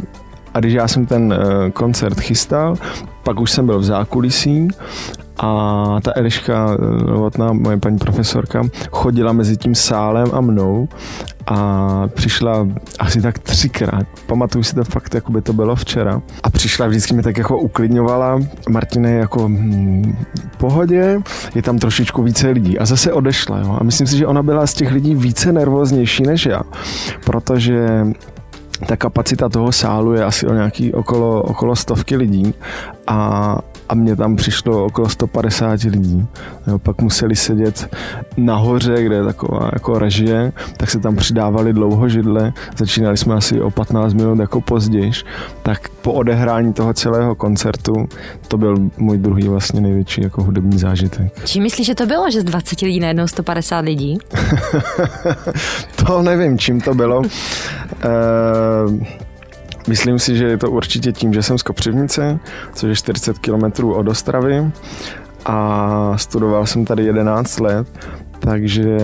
a 0.54 0.60
když 0.60 0.73
já 0.73 0.88
jsem 0.88 1.06
ten 1.06 1.34
eh, 1.34 1.71
koncert 1.71 2.19
chystal, 2.19 2.76
pak 3.23 3.39
už 3.39 3.52
jsem 3.52 3.65
byl 3.65 3.80
v 3.80 3.84
zákulisí 3.84 4.67
a 5.39 6.00
ta 6.02 6.12
Eliška 6.15 6.78
Novotná, 7.08 7.54
moje 7.54 7.78
paní 7.78 7.97
profesorka, 7.97 8.63
chodila 8.91 9.34
mezi 9.34 9.58
tím 9.58 9.76
sálem 9.76 10.28
a 10.34 10.41
mnou 10.41 10.88
a 11.47 12.08
přišla 12.08 12.67
asi 13.00 13.21
tak 13.21 13.39
třikrát. 13.39 14.08
Pamatuju 14.26 14.63
si 14.63 14.76
to 14.76 14.84
fakt, 14.84 15.15
jako 15.15 15.32
by 15.32 15.41
to 15.41 15.54
bylo 15.54 15.76
včera. 15.76 16.21
A 16.43 16.50
přišla 16.50 16.88
vždycky 16.88 17.13
mi 17.13 17.23
tak 17.23 17.38
jako 17.38 17.60
uklidňovala. 17.60 18.39
Martine 18.69 19.12
jako 19.12 19.47
hm, 19.47 20.17
pohodě, 20.58 21.19
je 21.56 21.62
tam 21.62 21.80
trošičku 21.80 22.23
více 22.23 22.47
lidí. 22.47 22.80
A 22.80 22.86
zase 22.86 23.13
odešla. 23.13 23.60
Jo? 23.60 23.78
A 23.80 23.84
myslím 23.84 24.08
si, 24.08 24.17
že 24.17 24.28
ona 24.28 24.43
byla 24.43 24.67
z 24.67 24.73
těch 24.73 24.91
lidí 24.91 25.15
více 25.15 25.52
nervóznější 25.52 26.23
než 26.23 26.45
já. 26.45 26.62
Protože 27.26 28.08
ta 28.86 28.97
kapacita 28.97 29.50
toho 29.50 29.71
sálu 29.71 30.13
je 30.13 30.23
asi 30.23 30.47
o 30.47 30.54
nějaký 30.54 30.93
okolo, 30.93 31.43
okolo 31.43 31.76
stovky 31.76 32.15
lidí 32.15 32.54
a, 33.08 33.58
a 33.89 33.95
mně 33.95 34.15
tam 34.15 34.36
přišlo 34.36 34.86
okolo 34.86 35.10
150 35.10 35.84
lidí. 35.84 36.26
Jo, 36.67 36.80
pak 36.80 37.02
museli 37.02 37.36
sedět 37.36 37.95
nahoře, 38.38 39.04
kde 39.04 39.15
je 39.15 39.23
taková 39.23 39.69
jako 39.73 40.00
režie, 40.00 40.52
tak 40.78 40.89
se 40.89 41.00
tam 41.00 41.15
přidávali 41.15 41.73
dlouho 41.73 42.10
židle. 42.10 42.54
Začínali 42.78 43.17
jsme 43.17 43.36
asi 43.36 43.62
o 43.62 43.71
15 43.71 44.13
minut 44.13 44.39
jako 44.39 44.62
později. 44.62 45.12
Tak 45.62 45.89
po 45.89 46.13
odehrání 46.13 46.73
toho 46.73 46.93
celého 46.93 47.36
koncertu 47.36 47.93
to 48.47 48.58
byl 48.58 48.76
můj 48.97 49.17
druhý 49.17 49.47
vlastně 49.47 49.82
největší 49.82 50.21
jako 50.21 50.43
hudební 50.43 50.80
zážitek. 50.80 51.45
Čím 51.45 51.63
myslíš, 51.63 51.88
že 51.88 51.95
to 51.95 52.06
bylo, 52.06 52.32
že 52.32 52.41
z 52.41 52.43
20 52.43 52.82
lidí 52.82 53.00
najednou 53.00 53.28
150 53.28 53.80
lidí? 53.80 54.17
to 56.06 56.21
nevím, 56.21 56.58
čím 56.58 56.82
to 56.82 56.93
bylo. 56.93 57.19
Uh, 57.19 57.28
Myslím 59.88 60.19
si, 60.19 60.36
že 60.36 60.45
je 60.45 60.58
to 60.58 60.71
určitě 60.71 61.12
tím, 61.12 61.34
že 61.34 61.43
jsem 61.43 61.58
z 61.58 61.63
Kopřivnice, 61.63 62.39
což 62.73 62.89
je 62.89 62.95
40 62.95 63.38
km 63.39 63.84
od 63.84 64.08
Ostravy 64.08 64.71
a 65.45 66.13
studoval 66.15 66.65
jsem 66.65 66.86
tady 66.86 67.06
11 67.06 67.60
let, 67.60 67.88
takže 68.39 68.97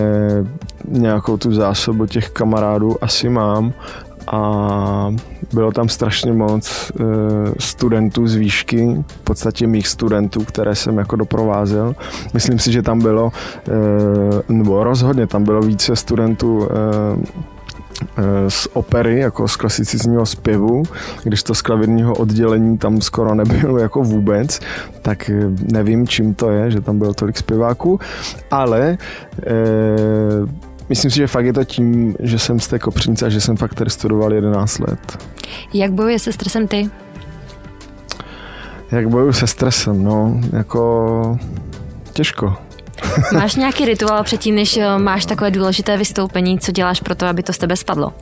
nějakou 0.88 1.36
tu 1.36 1.52
zásobu 1.52 2.06
těch 2.06 2.30
kamarádů 2.30 3.04
asi 3.04 3.28
mám 3.28 3.72
a 4.26 5.14
bylo 5.52 5.72
tam 5.72 5.88
strašně 5.88 6.32
moc 6.32 6.90
e, 6.90 7.04
studentů 7.58 8.26
z 8.26 8.34
výšky, 8.34 9.04
v 9.06 9.20
podstatě 9.20 9.66
mých 9.66 9.88
studentů, 9.88 10.44
které 10.44 10.74
jsem 10.74 10.98
jako 10.98 11.16
doprovázel. 11.16 11.94
Myslím 12.34 12.58
si, 12.58 12.72
že 12.72 12.82
tam 12.82 12.98
bylo, 13.00 13.32
e, 13.68 14.52
nebo 14.52 14.84
rozhodně 14.84 15.26
tam 15.26 15.44
bylo 15.44 15.60
více 15.60 15.96
studentů 15.96 16.68
Eh, 16.70 17.53
z 18.48 18.68
opery, 18.72 19.20
jako 19.20 19.48
z 19.48 19.56
klasicizního 19.56 20.26
zpěvu, 20.26 20.82
když 21.24 21.42
to 21.42 21.54
z 21.54 21.62
klavírního 21.62 22.14
oddělení 22.14 22.78
tam 22.78 23.00
skoro 23.00 23.34
nebylo 23.34 23.78
jako 23.78 24.02
vůbec, 24.02 24.60
tak 25.02 25.30
eh, 25.30 25.50
nevím, 25.72 26.08
čím 26.08 26.34
to 26.34 26.50
je, 26.50 26.70
že 26.70 26.80
tam 26.80 26.98
bylo 26.98 27.14
tolik 27.14 27.36
zpěváků, 27.36 28.00
ale 28.50 28.80
e, 28.90 28.98
myslím 30.88 31.10
si, 31.10 31.16
že 31.16 31.26
fakt 31.26 31.44
je 31.44 31.52
to 31.52 31.64
tím, 31.64 32.14
že 32.20 32.38
jsem 32.38 32.60
z 32.60 32.68
té 32.68 32.78
Kopřinice 32.78 33.26
a 33.26 33.28
že 33.28 33.40
jsem 33.40 33.56
fakt 33.56 33.74
tady 33.74 33.90
studoval 33.90 34.34
11 34.34 34.78
let. 34.78 35.18
Jak 35.74 35.92
bojuje 35.92 36.18
se 36.18 36.32
stresem 36.32 36.68
ty? 36.68 36.90
Jak 38.90 39.08
bojuju 39.08 39.32
se 39.32 39.46
stresem? 39.46 40.04
No, 40.04 40.40
jako 40.52 41.38
těžko. 42.12 42.56
Máš 43.34 43.54
nějaký 43.54 43.84
rituál 43.84 44.24
předtím, 44.24 44.54
než 44.54 44.76
eh, 44.76 44.98
máš 44.98 45.26
takové 45.26 45.50
důležité 45.50 45.96
vystoupení, 45.96 46.58
co 46.58 46.72
děláš 46.72 47.00
pro 47.00 47.14
to, 47.14 47.26
aby 47.26 47.42
to 47.42 47.52
z 47.52 47.58
tebe 47.58 47.76
spadlo? 47.76 48.12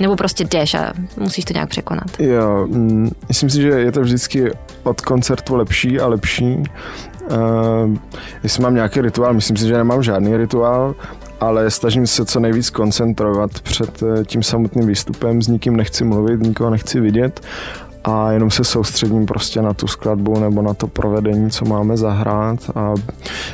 Nebo 0.00 0.16
prostě 0.16 0.44
jdeš 0.44 0.74
a 0.74 0.92
musíš 1.16 1.44
to 1.44 1.52
nějak 1.52 1.68
překonat? 1.68 2.20
Jo, 2.20 2.66
mm, 2.70 3.10
myslím 3.28 3.50
si, 3.50 3.62
že 3.62 3.68
je 3.68 3.92
to 3.92 4.00
vždycky 4.00 4.50
od 4.82 5.00
koncertu 5.00 5.54
lepší 5.54 6.00
a 6.00 6.06
lepší. 6.06 6.62
Uh, 7.30 7.96
jestli 8.42 8.62
mám 8.62 8.74
nějaký 8.74 9.00
rituál, 9.00 9.34
myslím 9.34 9.56
si, 9.56 9.66
že 9.66 9.76
nemám 9.76 10.02
žádný 10.02 10.36
rituál, 10.36 10.94
ale 11.40 11.70
snažím 11.70 12.06
se 12.06 12.24
co 12.24 12.40
nejvíc 12.40 12.70
koncentrovat 12.70 13.60
před 13.60 14.02
eh, 14.02 14.24
tím 14.24 14.42
samotným 14.42 14.86
výstupem, 14.86 15.42
s 15.42 15.48
nikým 15.48 15.76
nechci 15.76 16.04
mluvit, 16.04 16.40
nikoho 16.40 16.70
nechci 16.70 17.00
vidět 17.00 17.40
a 18.06 18.32
jenom 18.32 18.50
se 18.50 18.64
soustředím 18.64 19.26
prostě 19.26 19.62
na 19.62 19.74
tu 19.74 19.86
skladbu 19.86 20.38
nebo 20.38 20.62
na 20.62 20.74
to 20.74 20.86
provedení, 20.86 21.50
co 21.50 21.64
máme 21.64 21.96
zahrát 21.96 22.58
a 22.74 22.94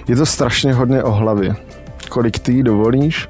je 0.09 0.17
to 0.17 0.27
strašně 0.27 0.73
hodně 0.75 1.03
o 1.03 1.12
hlavě. 1.12 1.57
Kolik 2.09 2.38
ty 2.38 2.62
dovolíš, 2.62 3.29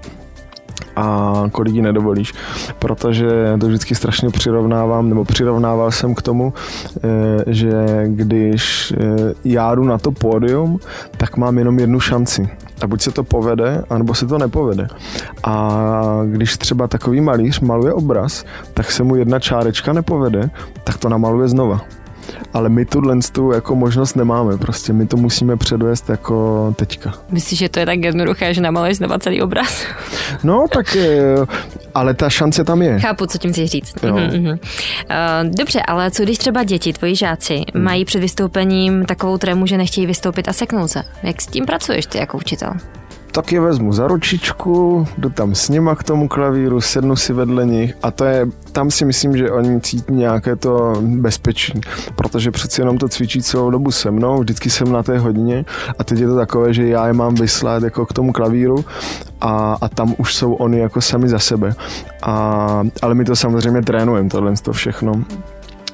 a 0.96 1.32
kolik 1.52 1.74
ji 1.74 1.82
nedovolíš, 1.82 2.32
protože 2.78 3.28
to 3.60 3.66
vždycky 3.66 3.94
strašně 3.94 4.30
přirovnávám, 4.30 5.08
nebo 5.08 5.24
přirovnával 5.24 5.90
jsem 5.90 6.14
k 6.14 6.22
tomu, 6.22 6.52
eh, 6.96 7.44
že 7.46 7.72
když 8.06 8.92
eh, 8.96 9.34
já 9.44 9.74
jdu 9.74 9.84
na 9.84 9.98
to 9.98 10.12
pódium, 10.12 10.80
tak 11.16 11.36
mám 11.36 11.58
jenom 11.58 11.78
jednu 11.78 12.00
šanci. 12.00 12.48
A 12.82 12.86
buď 12.86 13.02
se 13.02 13.10
to 13.10 13.24
povede, 13.24 13.84
anebo 13.90 14.14
se 14.14 14.26
to 14.26 14.38
nepovede. 14.38 14.88
A 15.44 16.20
když 16.26 16.56
třeba 16.56 16.88
takový 16.88 17.20
malíř 17.20 17.60
maluje 17.60 17.92
obraz, 17.92 18.44
tak 18.74 18.90
se 18.90 19.02
mu 19.02 19.16
jedna 19.16 19.38
čárečka 19.38 19.92
nepovede, 19.92 20.50
tak 20.84 20.96
to 20.96 21.08
namaluje 21.08 21.48
znova 21.48 21.80
ale 22.52 22.68
my 22.68 22.84
tuhle 22.84 23.16
tu 23.32 23.52
jako 23.52 23.74
možnost 23.74 24.14
nemáme, 24.14 24.56
prostě 24.56 24.92
my 24.92 25.06
to 25.06 25.16
musíme 25.16 25.56
předvést 25.56 26.08
jako 26.08 26.74
teďka. 26.76 27.14
Myslíš, 27.30 27.58
že 27.58 27.68
to 27.68 27.80
je 27.80 27.86
tak 27.86 27.98
jednoduché, 27.98 28.54
že 28.54 28.60
namaluješ 28.60 28.96
znova 28.96 29.18
celý 29.18 29.42
obraz? 29.42 29.84
No, 30.44 30.66
tak 30.74 30.96
ale 31.94 32.14
ta 32.14 32.30
šance 32.30 32.64
tam 32.64 32.82
je. 32.82 33.00
Chápu, 33.00 33.26
co 33.26 33.38
tím 33.38 33.52
chci 33.52 33.66
říct. 33.66 33.94
Jo. 34.02 34.14
Uh, 34.14 34.60
dobře, 35.44 35.82
ale 35.82 36.10
co 36.10 36.22
když 36.22 36.38
třeba 36.38 36.64
děti, 36.64 36.92
tvoji 36.92 37.16
žáci, 37.16 37.62
hmm. 37.74 37.84
mají 37.84 38.04
před 38.04 38.18
vystoupením 38.18 39.04
takovou 39.04 39.38
trému, 39.38 39.66
že 39.66 39.78
nechtějí 39.78 40.06
vystoupit 40.06 40.48
a 40.48 40.52
seknout 40.52 40.90
se? 40.90 41.02
Jak 41.22 41.42
s 41.42 41.46
tím 41.46 41.66
pracuješ 41.66 42.06
ty 42.06 42.18
jako 42.18 42.36
učitel? 42.36 42.72
Tak 43.32 43.52
je 43.52 43.60
vezmu 43.60 43.92
za 43.92 44.08
ručičku, 44.08 45.06
jdu 45.18 45.30
tam 45.30 45.54
s 45.54 45.68
nima 45.68 45.94
k 45.94 46.02
tomu 46.02 46.28
klavíru, 46.28 46.80
sednu 46.80 47.16
si 47.16 47.32
vedle 47.32 47.66
nich 47.66 47.94
a 48.02 48.10
to 48.10 48.24
je, 48.24 48.46
tam 48.72 48.90
si 48.90 49.04
myslím, 49.04 49.36
že 49.36 49.50
oni 49.50 49.80
cítí 49.80 50.12
nějaké 50.12 50.56
to 50.56 50.92
bezpečí, 51.00 51.80
protože 52.16 52.50
přeci 52.50 52.80
jenom 52.80 52.98
to 52.98 53.08
cvičí 53.08 53.42
celou 53.42 53.70
dobu 53.70 53.90
se 53.90 54.10
mnou, 54.10 54.40
vždycky 54.40 54.70
jsem 54.70 54.92
na 54.92 55.02
té 55.02 55.18
hodině 55.18 55.64
a 55.98 56.04
teď 56.04 56.18
je 56.18 56.26
to 56.26 56.36
takové, 56.36 56.74
že 56.74 56.88
já 56.88 57.06
je 57.06 57.12
mám 57.12 57.34
vyslat 57.34 57.82
jako 57.82 58.06
k 58.06 58.12
tomu 58.12 58.32
klavíru 58.32 58.84
a, 59.40 59.76
a 59.80 59.88
tam 59.88 60.14
už 60.18 60.34
jsou 60.34 60.54
oni 60.54 60.78
jako 60.78 61.00
sami 61.00 61.28
za 61.28 61.38
sebe. 61.38 61.74
A, 62.22 62.82
ale 63.02 63.14
my 63.14 63.24
to 63.24 63.36
samozřejmě 63.36 63.82
trénujeme, 63.82 64.28
tohle 64.28 64.54
to 64.62 64.72
všechno 64.72 65.24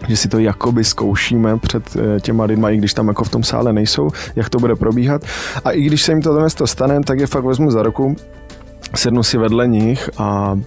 že 0.08 0.16
si 0.16 0.28
to 0.28 0.38
jakoby 0.38 0.84
zkoušíme 0.84 1.58
před 1.58 1.96
eh, 1.96 2.20
těma 2.20 2.44
lidma, 2.44 2.70
i 2.70 2.76
když 2.76 2.94
tam 2.94 3.08
jako 3.08 3.24
v 3.24 3.28
tom 3.28 3.42
sále 3.42 3.72
nejsou, 3.72 4.10
jak 4.36 4.48
to 4.48 4.58
bude 4.58 4.76
probíhat. 4.76 5.22
A 5.64 5.70
i 5.70 5.82
když 5.82 6.02
se 6.02 6.12
jim 6.12 6.22
to 6.22 6.48
to 6.50 6.66
stane, 6.66 7.00
tak 7.00 7.18
je 7.18 7.26
fakt 7.26 7.44
vezmu 7.44 7.70
za 7.70 7.82
ruku, 7.82 8.16
sednu 8.94 9.22
si 9.22 9.38
vedle 9.38 9.68
nich 9.68 10.10
a 10.18 10.58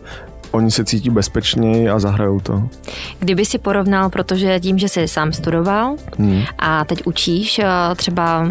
oni 0.51 0.71
se 0.71 0.85
cítí 0.85 1.09
bezpečněji 1.09 1.89
a 1.89 1.99
zahrajou 1.99 2.39
to. 2.39 2.63
Kdyby 3.19 3.45
si 3.45 3.57
porovnal, 3.57 4.09
protože 4.09 4.59
tím, 4.59 4.77
že 4.77 4.89
jsi 4.89 5.07
sám 5.07 5.33
studoval 5.33 5.95
hmm. 6.17 6.43
a 6.59 6.85
teď 6.85 7.01
učíš 7.05 7.59
eh, 7.59 7.65
třeba 7.95 8.47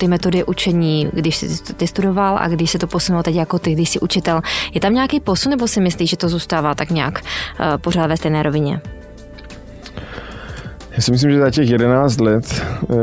ty 0.00 0.08
metody 0.08 0.44
učení, 0.44 1.08
když 1.12 1.36
jsi 1.36 1.74
ty 1.74 1.86
studoval 1.86 2.38
a 2.40 2.48
když 2.48 2.70
se 2.70 2.78
to 2.78 2.86
posunulo 2.86 3.22
teď 3.22 3.34
jako 3.34 3.58
ty, 3.58 3.72
když 3.72 3.90
jsi 3.90 4.00
učitel. 4.00 4.40
Je 4.74 4.80
tam 4.80 4.94
nějaký 4.94 5.20
posun 5.20 5.50
nebo 5.50 5.68
si 5.68 5.80
myslíš, 5.80 6.10
že 6.10 6.16
to 6.16 6.28
zůstává 6.28 6.74
tak 6.74 6.90
nějak 6.90 7.20
uh, 7.20 7.66
pořád 7.76 8.06
ve 8.06 8.16
stejné 8.16 8.42
rovině? 8.42 8.80
Já 10.92 11.02
si 11.02 11.12
myslím, 11.12 11.30
že 11.30 11.38
za 11.38 11.50
těch 11.50 11.70
11 11.70 12.20
let 12.20 12.62
uh, 12.88 12.98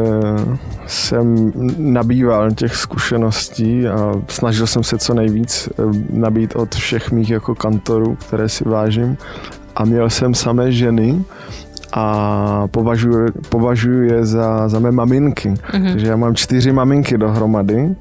jsem 0.88 1.54
nabýval 1.78 2.52
těch 2.52 2.76
zkušeností 2.76 3.88
a 3.88 4.14
snažil 4.28 4.68
jsem 4.68 4.84
se 4.84 4.98
co 4.98 5.14
nejvíc 5.14 5.70
uh, 5.78 5.96
nabít 6.10 6.56
od 6.56 6.76
všech 6.76 7.12
mých 7.12 7.30
jako 7.30 7.56
kantorů, 7.56 8.16
které 8.16 8.50
si 8.50 8.64
vážím. 8.64 9.18
A 9.76 9.86
měl 9.86 10.10
jsem 10.10 10.34
samé 10.34 10.72
ženy 10.72 11.24
a 11.94 12.68
považuji, 12.68 13.32
považuji 13.50 14.14
je 14.14 14.26
za, 14.26 14.70
za 14.70 14.80
mé 14.80 14.92
maminky. 14.92 15.50
Mm-hmm. 15.50 15.92
Takže 15.92 16.08
já 16.08 16.16
mám 16.16 16.36
čtyři 16.36 16.72
maminky 16.72 17.18
dohromady 17.18 17.96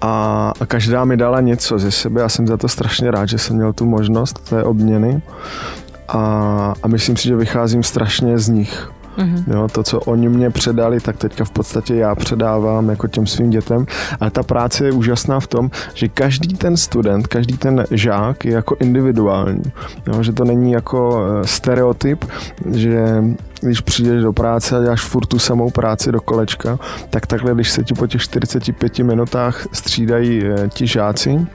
a, 0.00 0.52
a 0.60 0.66
každá 0.66 1.04
mi 1.04 1.16
dala 1.16 1.40
něco 1.40 1.78
ze 1.78 1.90
sebe. 1.90 2.20
Já 2.20 2.28
jsem 2.28 2.46
za 2.46 2.56
to 2.56 2.68
strašně 2.68 3.10
rád, 3.10 3.28
že 3.28 3.38
jsem 3.38 3.56
měl 3.56 3.72
tu 3.72 3.86
možnost 3.86 4.48
té 4.48 4.64
obměny 4.64 5.22
a, 6.08 6.74
a 6.82 6.88
myslím 6.88 7.16
si, 7.16 7.28
že 7.28 7.36
vycházím 7.36 7.82
strašně 7.82 8.38
z 8.38 8.48
nich. 8.48 8.90
Mm-hmm. 9.18 9.44
Jo, 9.54 9.68
to, 9.72 9.82
co 9.82 10.00
oni 10.00 10.28
mě 10.28 10.50
předali, 10.50 11.00
tak 11.00 11.16
teďka 11.16 11.44
v 11.44 11.50
podstatě 11.50 11.94
já 11.94 12.14
předávám 12.14 12.88
jako 12.88 13.08
těm 13.08 13.26
svým 13.26 13.50
dětem. 13.50 13.86
Ale 14.20 14.30
ta 14.30 14.42
práce 14.42 14.84
je 14.84 14.92
úžasná 14.92 15.40
v 15.40 15.46
tom, 15.46 15.70
že 15.94 16.08
každý 16.08 16.54
ten 16.54 16.76
student, 16.76 17.26
každý 17.26 17.56
ten 17.56 17.84
žák 17.90 18.44
je 18.44 18.52
jako 18.52 18.76
individuální. 18.80 19.62
Jo, 20.06 20.22
že 20.22 20.32
to 20.32 20.44
není 20.44 20.72
jako 20.72 21.26
eh, 21.26 21.46
stereotyp, 21.46 22.24
že 22.70 23.24
když 23.60 23.80
přijdeš 23.80 24.22
do 24.22 24.32
práce 24.32 24.76
a 24.76 24.82
děláš 24.82 25.00
furt 25.00 25.26
tu 25.26 25.38
samou 25.38 25.70
práci 25.70 26.12
do 26.12 26.20
kolečka, 26.20 26.78
tak 27.10 27.26
takhle, 27.26 27.54
když 27.54 27.70
se 27.70 27.84
ti 27.84 27.94
po 27.94 28.06
těch 28.06 28.22
45 28.22 28.98
minutách 28.98 29.66
střídají 29.72 30.44
eh, 30.44 30.68
ti 30.68 30.86
žáci, 30.86 31.46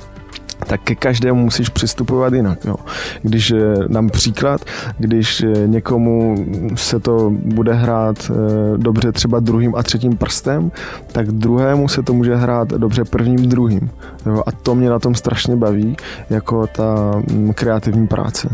tak 0.67 0.81
ke 0.81 0.95
každému 0.95 1.43
musíš 1.43 1.69
přistupovat 1.69 2.33
jinak. 2.33 2.65
Jo. 2.65 2.75
Když 3.21 3.51
eh, 3.51 3.73
dám 3.87 4.09
příklad, 4.09 4.61
když 4.97 5.43
eh, 5.43 5.67
někomu 5.67 6.45
se 6.75 6.99
to 6.99 7.29
bude 7.29 7.73
hrát 7.73 8.31
eh, 8.31 8.77
dobře 8.77 9.11
třeba 9.11 9.39
druhým 9.39 9.75
a 9.75 9.83
třetím 9.83 10.17
prstem, 10.17 10.71
tak 11.11 11.31
druhému 11.31 11.87
se 11.87 12.03
to 12.03 12.13
může 12.13 12.35
hrát 12.35 12.67
dobře 12.67 13.05
prvním, 13.05 13.49
druhým. 13.49 13.89
Jo. 14.25 14.43
A 14.45 14.51
to 14.51 14.75
mě 14.75 14.89
na 14.89 14.99
tom 14.99 15.15
strašně 15.15 15.55
baví, 15.55 15.97
jako 16.29 16.67
ta 16.67 17.11
mm, 17.31 17.53
kreativní 17.53 18.07
práce. 18.07 18.49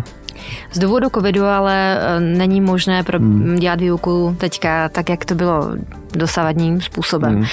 Z 0.72 0.80
důvodu 0.80 1.10
covidu 1.16 1.46
ale 1.46 2.00
není 2.20 2.62
možné 2.62 3.04
pro 3.04 3.20
hmm. 3.20 3.56
dělat 3.56 3.82
výuku 3.82 4.36
teďka 4.38 4.90
tak, 4.90 5.10
jak 5.10 5.26
to 5.26 5.36
bylo 5.36 5.70
dosavadním 6.14 6.82
způsobem. 6.82 7.36
Hmm. 7.36 7.46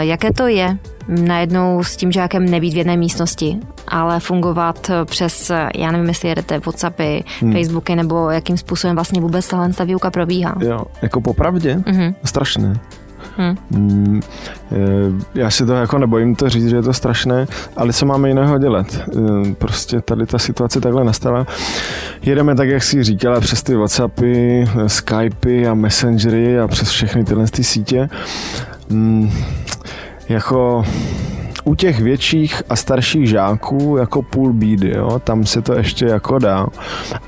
Jaké 0.00 0.32
to 0.32 0.46
je 0.46 0.78
najednou 1.08 1.84
s 1.84 1.96
tím 1.96 2.12
žákem 2.12 2.50
nebýt 2.50 2.74
v 2.74 2.76
jedné 2.76 2.96
místnosti, 2.96 3.58
ale 3.88 4.20
fungovat 4.20 4.90
přes, 5.04 5.52
já 5.76 5.90
nevím, 5.92 6.08
jestli 6.08 6.28
jedete 6.28 6.58
Whatsappy, 6.58 7.24
hmm. 7.40 7.52
Facebooky, 7.52 7.96
nebo 7.96 8.30
jakým 8.30 8.56
způsobem 8.56 8.96
vlastně 8.96 9.20
vůbec 9.20 9.48
tahle 9.48 9.72
ta 9.72 9.84
výuka 9.84 10.10
probíhá? 10.10 10.54
Jo, 10.60 10.84
jako 11.02 11.20
popravdě? 11.20 11.74
Mm-hmm. 11.76 12.14
Strašné. 12.24 12.80
Hmm. 13.36 13.56
Mm, 13.70 14.22
já 15.34 15.50
si 15.50 15.66
to 15.66 15.72
jako 15.72 15.98
nebojím 15.98 16.36
to 16.36 16.48
říct, 16.48 16.68
že 16.68 16.76
je 16.76 16.82
to 16.82 16.92
strašné, 16.92 17.46
ale 17.76 17.92
co 17.92 18.06
máme 18.06 18.28
jiného 18.28 18.58
dělat? 18.58 18.86
Eh, 18.98 19.54
prostě 19.54 20.00
tady 20.00 20.26
ta 20.26 20.38
situace 20.38 20.80
takhle 20.80 21.04
nastala. 21.04 21.46
Jedeme 22.22 22.54
tak, 22.54 22.68
jak 22.68 22.82
si 22.82 23.04
říkala, 23.04 23.40
přes 23.40 23.62
ty 23.62 23.74
Whatsappy, 23.74 24.64
Skypey 24.86 25.68
a 25.68 25.74
Messengery 25.74 26.58
a 26.58 26.68
přes 26.68 26.90
všechny 26.90 27.24
tyhle 27.24 27.46
ty 27.46 27.64
sítě. 27.64 28.08
Mm, 28.90 29.30
jako 30.28 30.84
u 31.64 31.74
těch 31.74 32.00
větších 32.00 32.62
a 32.68 32.76
starších 32.76 33.28
žáků 33.28 33.96
jako 33.96 34.22
půl 34.22 34.52
bídy, 34.52 34.90
jo, 34.96 35.18
tam 35.24 35.46
se 35.46 35.62
to 35.62 35.72
ještě 35.72 36.06
jako 36.06 36.38
dá, 36.38 36.66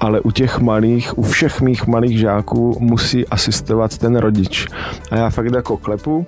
ale 0.01 0.21
u 0.21 0.31
těch 0.31 0.59
malých, 0.59 1.19
u 1.19 1.23
všech 1.23 1.61
mých 1.61 1.87
malých 1.87 2.19
žáků 2.19 2.77
musí 2.81 3.27
asistovat 3.27 3.99
ten 3.99 4.17
rodič. 4.17 4.67
A 5.11 5.17
já 5.17 5.31
fakt 5.31 5.55
jako 5.55 5.77
klepu, 5.77 6.27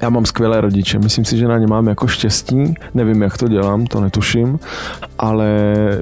já 0.00 0.08
mám 0.08 0.26
skvělé 0.26 0.60
rodiče, 0.60 0.98
myslím 0.98 1.24
si, 1.24 1.36
že 1.36 1.48
na 1.48 1.58
ně 1.58 1.66
mám 1.66 1.88
jako 1.88 2.06
štěstí, 2.06 2.74
nevím, 2.94 3.22
jak 3.22 3.38
to 3.38 3.48
dělám, 3.48 3.86
to 3.86 4.00
netuším, 4.00 4.58
ale 5.18 5.48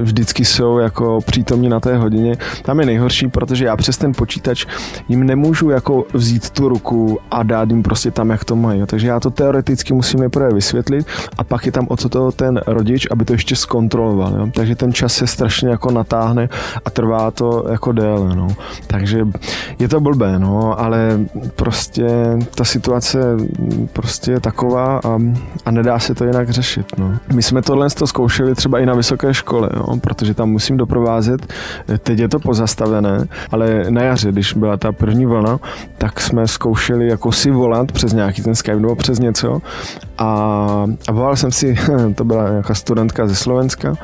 vždycky 0.00 0.44
jsou 0.44 0.79
jako 0.79 1.18
přítomní 1.26 1.68
na 1.68 1.81
té 1.81 1.96
hodině. 1.96 2.37
Tam 2.62 2.81
je 2.81 2.87
nejhorší, 2.87 3.29
protože 3.29 3.64
já 3.64 3.76
přes 3.76 3.98
ten 3.98 4.12
počítač 4.12 4.66
jim 5.09 5.26
nemůžu 5.26 5.70
jako 5.70 6.05
vzít 6.12 6.50
tu 6.50 6.68
ruku 6.68 7.18
a 7.31 7.42
dát 7.42 7.70
jim 7.70 7.83
prostě 7.83 8.11
tam, 8.11 8.31
jak 8.31 8.44
to 8.44 8.57
mají. 8.57 8.83
Takže 8.87 9.09
já 9.09 9.20
to 9.20 9.31
teoreticky 9.31 9.92
musím 9.92 10.20
nejprve 10.20 10.55
vysvětlit 10.55 11.07
a 11.38 11.44
pak 11.44 11.66
je 11.66 11.72
tam 11.72 11.87
o 11.88 11.96
co 11.96 12.09
to 12.09 12.33
ten 12.33 12.61
rodič, 12.66 13.07
aby 13.11 13.24
to 13.24 13.33
ještě 13.33 13.57
zkontroloval. 13.57 14.35
Jo? 14.38 14.48
Takže 14.55 14.76
ten 14.76 14.92
čas 14.92 15.12
se 15.12 15.26
strašně 15.26 15.68
jako 15.68 15.90
natáhne 15.90 16.48
a 16.85 16.90
trvá 16.90 17.31
to 17.31 17.64
jako 17.70 17.92
déle. 17.92 18.37
No. 18.37 18.48
Takže 18.87 19.26
je 19.79 19.88
to 19.88 20.00
blbé, 20.00 20.38
no, 20.38 20.81
ale 20.81 21.20
prostě 21.57 22.09
ta 22.55 22.64
situace 22.64 23.18
prostě 23.87 24.31
je 24.31 24.40
taková 24.40 25.01
a, 25.05 25.19
a 25.64 25.71
nedá 25.71 25.99
se 25.99 26.14
to 26.14 26.25
jinak 26.25 26.51
řešit. 26.51 26.87
No. 26.99 27.12
My 27.33 27.43
jsme 27.43 27.62
tohle 27.62 27.90
to 27.90 28.07
zkoušeli 28.07 28.55
třeba 28.55 28.79
i 28.79 28.87
na 28.87 28.95
vysoké 28.95 29.35
škole, 29.35 29.69
jo, 29.77 29.97
protože 30.01 30.35
tam 30.35 30.51
musím 30.51 30.77
doprovázet. 30.77 31.53
Teď 32.03 32.19
je 32.19 32.29
to 32.29 32.38
pozastavené, 32.38 33.27
ale 33.51 33.85
na 33.90 34.03
jaře, 34.03 34.33
když 34.33 34.53
byla 34.53 34.77
ta 34.77 34.93
první 34.93 35.27
vlna, 35.27 35.59
tak 35.99 36.21
jsme 36.21 36.49
zkoušeli 36.49 37.09
jako 37.09 37.33
si 37.33 37.51
volat 37.51 37.93
přes 37.93 38.12
nějaký 38.12 38.43
ten 38.43 38.55
Skype 38.55 38.81
nebo 38.81 38.97
přes 38.97 39.19
něco 39.19 39.59
a, 40.19 40.27
a 41.09 41.12
volal 41.12 41.37
jsem 41.37 41.53
si, 41.53 41.77
to 42.14 42.25
byla 42.25 42.51
nějaká 42.51 42.75
studentka 42.75 43.27
ze 43.27 43.35
Slovenska 43.35 43.95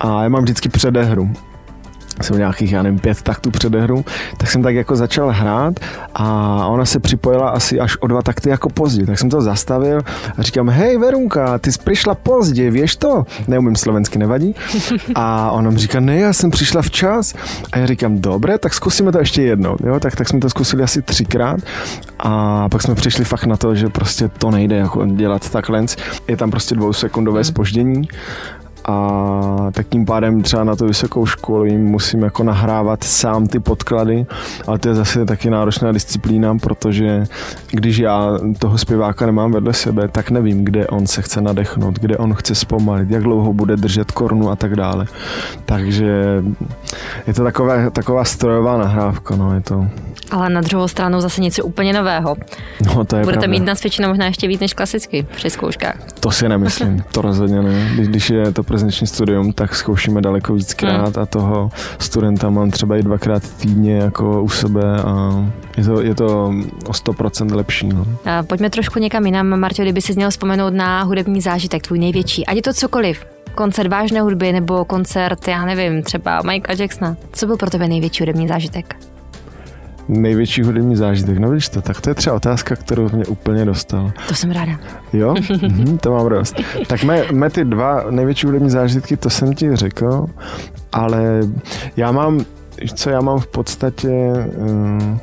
a 0.00 0.22
já 0.22 0.28
mám 0.28 0.42
vždycky 0.42 0.68
předehru 0.68 1.30
jsem 2.20 2.38
nějakých, 2.38 2.72
já 2.72 2.82
nevím, 2.82 2.98
pět 2.98 3.22
taktů 3.22 3.50
předehru, 3.50 4.04
tak 4.36 4.50
jsem 4.50 4.62
tak 4.62 4.74
jako 4.74 4.96
začal 4.96 5.30
hrát 5.30 5.80
a 6.14 6.26
ona 6.66 6.84
se 6.84 7.00
připojila 7.00 7.48
asi 7.48 7.80
až 7.80 7.96
o 8.00 8.06
dva 8.06 8.22
takty 8.22 8.48
jako 8.48 8.68
pozdě. 8.68 9.06
Tak 9.06 9.18
jsem 9.18 9.30
to 9.30 9.40
zastavil 9.40 10.00
a 10.38 10.42
říkám, 10.42 10.68
hej 10.68 10.98
Verunka, 10.98 11.58
ty 11.58 11.72
jsi 11.72 11.78
přišla 11.84 12.14
pozdě, 12.14 12.70
víš 12.70 12.96
to? 12.96 13.24
Neumím 13.48 13.76
slovensky, 13.76 14.18
nevadí. 14.18 14.54
A 15.14 15.50
ona 15.50 15.70
mi 15.70 15.78
říká, 15.78 16.00
ne, 16.00 16.18
já 16.18 16.32
jsem 16.32 16.50
přišla 16.50 16.82
včas. 16.82 17.34
A 17.72 17.78
já 17.78 17.86
říkám, 17.86 18.18
dobré, 18.18 18.58
tak 18.58 18.74
zkusíme 18.74 19.12
to 19.12 19.18
ještě 19.18 19.42
jednou. 19.42 19.76
Jo, 19.86 20.00
tak, 20.00 20.16
tak 20.16 20.28
jsme 20.28 20.40
to 20.40 20.50
zkusili 20.50 20.82
asi 20.82 21.02
třikrát 21.02 21.60
a 22.18 22.68
pak 22.68 22.82
jsme 22.82 22.94
přišli 22.94 23.24
fakt 23.24 23.44
na 23.44 23.56
to, 23.56 23.74
že 23.74 23.88
prostě 23.88 24.28
to 24.28 24.50
nejde 24.50 24.76
jako 24.76 25.06
dělat 25.06 25.50
takhle. 25.50 25.84
Je 26.28 26.36
tam 26.36 26.50
prostě 26.50 26.74
dvousekundové 26.74 27.44
spoždění 27.44 27.94
hmm 27.94 28.61
a 28.84 29.70
tak 29.72 29.86
tím 29.88 30.06
pádem 30.06 30.42
třeba 30.42 30.64
na 30.64 30.76
to 30.76 30.86
vysokou 30.86 31.26
školu 31.26 31.64
jim 31.64 31.84
musím 31.84 32.22
jako 32.22 32.42
nahrávat 32.42 33.04
sám 33.04 33.46
ty 33.46 33.60
podklady, 33.60 34.26
ale 34.66 34.78
to 34.78 34.88
je 34.88 34.94
zase 34.94 35.24
taky 35.24 35.50
náročná 35.50 35.92
disciplína, 35.92 36.56
protože 36.58 37.24
když 37.70 37.98
já 37.98 38.38
toho 38.58 38.78
zpěváka 38.78 39.26
nemám 39.26 39.52
vedle 39.52 39.72
sebe, 39.72 40.08
tak 40.08 40.30
nevím, 40.30 40.64
kde 40.64 40.86
on 40.86 41.06
se 41.06 41.22
chce 41.22 41.40
nadechnout, 41.40 41.98
kde 41.98 42.16
on 42.16 42.34
chce 42.34 42.54
zpomalit, 42.54 43.10
jak 43.10 43.22
dlouho 43.22 43.52
bude 43.52 43.76
držet 43.76 44.10
korunu 44.10 44.50
a 44.50 44.56
tak 44.56 44.76
dále. 44.76 45.06
Takže 45.64 46.42
je 47.26 47.34
to 47.34 47.44
taková, 47.44 47.90
taková 47.90 48.24
strojová 48.24 48.78
nahrávka, 48.78 49.36
no, 49.36 49.54
je 49.54 49.60
to... 49.60 49.86
Ale 50.32 50.50
na 50.50 50.60
druhou 50.60 50.88
stranu 50.88 51.20
zase 51.20 51.40
něco 51.40 51.64
úplně 51.64 51.92
nového. 51.92 52.36
No, 52.86 53.04
to 53.04 53.16
je 53.16 53.22
Budete 53.22 53.40
pravda. 53.40 53.46
mít 53.46 53.64
nasvědčeno 53.66 54.08
možná 54.08 54.26
ještě 54.26 54.48
víc 54.48 54.60
než 54.60 54.74
klasicky 54.74 55.26
při 55.34 55.50
zkouškách. 55.50 55.96
To 56.20 56.30
si 56.30 56.48
nemyslím, 56.48 57.04
to 57.12 57.22
rozhodně 57.22 57.62
ne. 57.62 57.90
Když, 57.94 58.08
když 58.08 58.30
je 58.30 58.52
to 58.52 58.62
prezenční 58.62 59.06
studium, 59.06 59.52
tak 59.52 59.74
zkoušíme 59.74 60.20
daleko 60.20 60.54
víckrát 60.54 61.16
hmm. 61.16 61.22
a 61.22 61.26
toho 61.26 61.70
studenta 61.98 62.50
mám 62.50 62.70
třeba 62.70 62.96
i 62.96 63.02
dvakrát 63.02 63.42
týdně 63.50 63.96
jako 63.96 64.42
u 64.42 64.48
sebe 64.48 64.82
a 65.02 65.44
je 65.76 65.84
to, 65.84 66.00
je 66.00 66.14
to 66.14 66.52
o 66.86 66.92
100% 66.92 67.54
lepší. 67.54 67.88
No. 67.88 68.06
A 68.24 68.42
pojďme 68.42 68.70
trošku 68.70 68.98
někam 68.98 69.26
jinam. 69.26 69.60
Marťo, 69.60 69.82
kdyby 69.82 70.02
si 70.02 70.12
měl 70.12 70.30
vzpomenout 70.30 70.74
na 70.74 71.02
hudební 71.02 71.40
zážitek, 71.40 71.82
tvůj 71.82 71.98
největší, 71.98 72.46
ať 72.46 72.56
je 72.56 72.62
to 72.62 72.72
cokoliv, 72.72 73.26
koncert 73.54 73.88
vážné 73.88 74.20
hudby 74.20 74.52
nebo 74.52 74.84
koncert, 74.84 75.48
já 75.48 75.64
nevím, 75.64 76.02
třeba 76.02 76.42
Michaela 76.42 76.80
Jacksona. 76.80 77.16
Co 77.32 77.46
byl 77.46 77.56
pro 77.56 77.70
tebe 77.70 77.88
největší 77.88 78.22
hudební 78.22 78.48
zážitek? 78.48 79.11
Největší 80.08 80.62
hudební 80.62 80.96
zážitek, 80.96 81.38
no 81.38 81.50
víš 81.50 81.68
to, 81.68 81.82
tak 81.82 82.00
to 82.00 82.10
je 82.10 82.14
třeba 82.14 82.36
otázka, 82.36 82.76
kterou 82.76 83.08
mě 83.12 83.24
úplně 83.24 83.64
dostala. 83.64 84.12
To 84.28 84.34
jsem 84.34 84.50
ráda. 84.50 84.72
Jo, 85.12 85.34
mhm, 85.62 85.98
to 85.98 86.10
mám 86.10 86.26
radost. 86.26 86.60
Tak 86.86 87.04
mé, 87.04 87.22
mé 87.32 87.50
ty 87.50 87.64
dva 87.64 88.04
největší 88.10 88.46
hudební 88.46 88.70
zážitky, 88.70 89.16
to 89.16 89.30
jsem 89.30 89.54
ti 89.54 89.76
řekl, 89.76 90.26
ale 90.92 91.40
já 91.96 92.12
mám, 92.12 92.40
co 92.94 93.10
já 93.10 93.20
mám 93.20 93.38
v 93.38 93.46
podstatě... 93.46 94.32
Uh, 94.56 95.18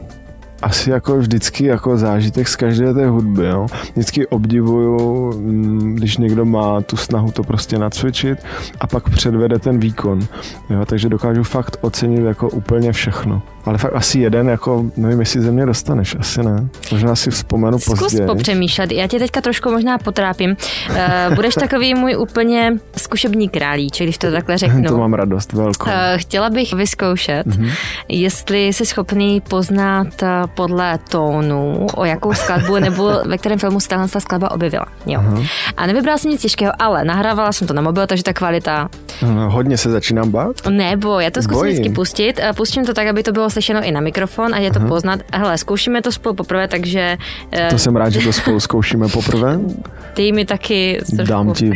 asi 0.61 0.89
jako 0.89 1.17
vždycky 1.17 1.65
jako 1.65 1.97
zážitek 1.97 2.47
z 2.47 2.55
každé 2.55 2.93
té 2.93 3.07
hudby. 3.07 3.45
Jo. 3.45 3.67
Vždycky 3.91 4.27
obdivuju, 4.27 5.33
mm, 5.39 5.95
když 5.95 6.17
někdo 6.17 6.45
má 6.45 6.81
tu 6.81 6.97
snahu 6.97 7.31
to 7.31 7.43
prostě 7.43 7.77
nacvičit 7.77 8.39
a 8.79 8.87
pak 8.87 9.09
předvede 9.09 9.59
ten 9.59 9.79
výkon. 9.79 10.19
Jo. 10.69 10.85
Takže 10.85 11.09
dokážu 11.09 11.43
fakt 11.43 11.77
ocenit 11.81 12.25
jako 12.25 12.49
úplně 12.49 12.91
všechno. 12.91 13.41
Ale 13.65 13.77
fakt 13.77 13.95
asi 13.95 14.19
jeden, 14.19 14.49
jako 14.49 14.85
nevím, 14.97 15.19
jestli 15.19 15.41
ze 15.41 15.51
mě 15.51 15.65
dostaneš, 15.65 16.15
asi 16.19 16.43
ne. 16.43 16.67
Možná 16.91 17.15
si 17.15 17.31
vzpomenu 17.31 17.79
Zkus 17.79 17.99
později. 17.99 18.27
popřemýšlet. 18.27 18.91
Já 18.91 19.07
tě 19.07 19.19
teďka 19.19 19.41
trošku 19.41 19.71
možná 19.71 19.97
potrápím. 19.97 20.55
Uh, 20.89 21.35
budeš 21.35 21.53
takový 21.53 21.93
můj 21.95 22.15
úplně 22.17 22.73
zkušební 22.97 23.49
králíček, 23.49 24.05
když 24.05 24.17
to 24.17 24.31
takhle 24.31 24.57
řeknu. 24.63 24.83
to 24.83 24.97
mám 24.97 25.13
radost 25.13 25.53
velkou. 25.53 25.85
Uh, 25.85 25.91
chtěla 26.15 26.49
bych 26.49 26.73
vyzkoušet, 26.73 27.47
mm-hmm. 27.47 27.71
jestli 28.09 28.67
jsi 28.67 28.85
schopný 28.85 29.41
poznat 29.41 30.23
eh, 30.23 30.27
podle 30.55 30.99
tónu, 31.09 31.87
o 31.95 32.05
jakou 32.05 32.33
skladbu 32.33 32.79
nebo 32.79 33.11
ve 33.25 33.37
kterém 33.37 33.59
filmu 33.59 33.79
se 33.79 33.89
ta 33.89 34.19
skladba 34.19 34.51
objevila. 34.51 34.85
Jo. 35.05 35.21
Uh-huh. 35.21 35.47
A 35.77 35.87
nevybrala 35.87 36.17
jsem 36.17 36.31
nic 36.31 36.41
těžkého, 36.41 36.71
ale 36.79 37.05
nahrávala 37.05 37.51
jsem 37.51 37.67
to 37.67 37.73
na 37.73 37.81
mobil, 37.81 38.07
takže 38.07 38.23
ta 38.23 38.33
kvalita 38.33 38.89
No, 39.21 39.49
hodně 39.51 39.77
se 39.77 39.89
začínám 39.91 40.31
bát. 40.31 40.55
Nebo 40.69 41.19
já 41.19 41.31
to 41.31 41.41
zkusím 41.41 41.59
Bojím. 41.59 41.73
vždycky 41.73 41.95
pustit. 41.95 42.41
Pustím 42.55 42.85
to 42.85 42.93
tak, 42.93 43.07
aby 43.07 43.23
to 43.23 43.31
bylo 43.31 43.48
slyšeno 43.49 43.83
i 43.83 43.91
na 43.91 44.01
mikrofon 44.01 44.53
a 44.53 44.57
je 44.57 44.71
to 44.71 44.79
poznat. 44.79 45.19
Hele, 45.33 45.57
zkoušíme 45.57 46.01
to 46.01 46.11
spolu 46.11 46.35
poprvé, 46.35 46.67
takže 46.67 47.17
eh, 47.51 47.69
To 47.69 47.77
jsem 47.77 47.95
rád, 47.95 48.09
že 48.09 48.19
to 48.19 48.33
spolu 48.33 48.59
zkoušíme 48.59 49.07
poprvé. 49.07 49.59
dej 50.15 50.31
mi 50.31 50.45
taky 50.45 50.99
trošku. 50.99 51.29
Dám 51.29 51.53
ti 51.53 51.71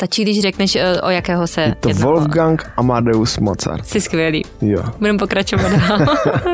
Stačí, 0.00 0.22
když 0.22 0.40
řekneš, 0.42 0.76
eh, 0.76 1.00
o 1.00 1.10
jakého 1.10 1.46
se 1.46 1.72
to 1.80 1.88
jednalo. 1.88 2.12
Wolfgang 2.12 2.72
Amadeus 2.76 3.38
Mozart. 3.38 3.86
Jsi 3.86 4.00
skvělý. 4.00 4.44
Jo. 4.60 4.82
Budeme 4.98 5.18
pokračovat 5.18 5.72
dál. 5.72 5.98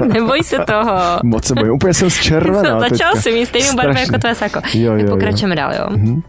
Neboj 0.12 0.42
se 0.42 0.56
toho. 0.66 1.20
Moc 1.24 1.44
se 1.44 1.54
bojím, 1.54 1.72
úplně 1.72 1.94
jsem 1.94 2.10
zčervená 2.10 2.80
Začal 2.80 3.16
si 3.16 3.32
mít 3.32 3.46
stejnou 3.46 3.74
barvu 3.76 3.98
jako 3.98 4.18
tvé 4.18 4.34
sako. 4.34 4.60
Jo, 4.74 4.92
jo, 4.92 4.98
tak 4.98 5.06
jo. 5.08 5.14
pokračujeme 5.14 5.56
dál, 5.56 5.72
jo. 5.74 5.86
Hm, 5.90 6.22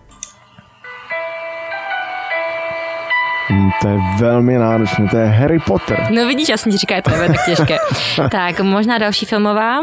To 3.81 3.87
je 3.87 3.99
velmi 4.19 4.57
náročné, 4.57 5.07
to 5.11 5.17
je 5.17 5.25
Harry 5.27 5.59
Potter. 5.59 6.07
No 6.11 6.27
vidíš, 6.27 6.49
já 6.49 6.57
jsem 6.57 6.71
ti 6.71 6.77
říkala, 6.77 7.01
to 7.01 7.09
nebude 7.09 7.27
tak 7.27 7.45
těžké. 7.45 7.77
tak, 8.31 8.59
možná 8.59 8.97
další 8.97 9.25
filmová. 9.25 9.81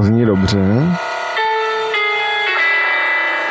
To 0.00 0.06
zní 0.06 0.26
dobře. 0.26 0.58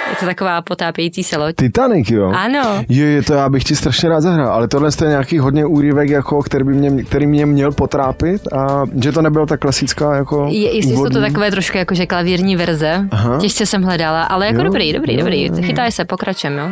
Je 0.09 0.15
to 0.19 0.25
taková 0.25 0.61
potápějící 0.61 1.23
se 1.23 1.37
loď. 1.37 1.55
Titanic, 1.55 2.09
jo? 2.09 2.31
Ano. 2.35 2.83
Je, 2.89 3.05
je 3.05 3.23
to 3.23 3.33
já 3.33 3.49
bych 3.49 3.63
ti 3.63 3.75
strašně 3.75 4.09
rád 4.09 4.21
zahrál, 4.21 4.49
ale 4.53 4.67
tohle 4.67 4.89
je 5.01 5.07
nějaký 5.07 5.39
hodně 5.39 5.65
úryvek, 5.65 6.09
jako, 6.09 6.43
který, 6.43 6.63
by 6.63 6.73
mě, 6.73 7.03
který 7.03 7.27
mě 7.27 7.45
měl 7.45 7.71
potrápit 7.71 8.53
a 8.53 8.83
že 9.03 9.11
to 9.11 9.21
nebylo 9.21 9.45
tak 9.45 9.59
klasická 9.59 10.15
jako 10.15 10.47
Je, 10.51 10.75
jestli 10.75 10.91
jsou 10.91 10.95
to 11.03 11.09
úvodní. 11.09 11.21
takové 11.21 11.51
trošku 11.51 11.77
jakože 11.77 12.05
klavírní 12.05 12.55
verze, 12.55 13.07
Aha. 13.11 13.37
těžce 13.39 13.65
jsem 13.65 13.83
hledala, 13.83 14.23
ale 14.23 14.45
jako 14.45 14.57
Jo, 14.57 14.63
dobrý, 14.63 14.93
dobrý, 14.93 15.13
jo, 15.13 15.19
dobrý. 15.19 15.45
jo, 15.45 15.53
jo. 15.57 15.63
Chytaj 15.63 15.91
se, 15.91 16.05
pokračujeme, 16.05 16.61
jo. 16.61 16.69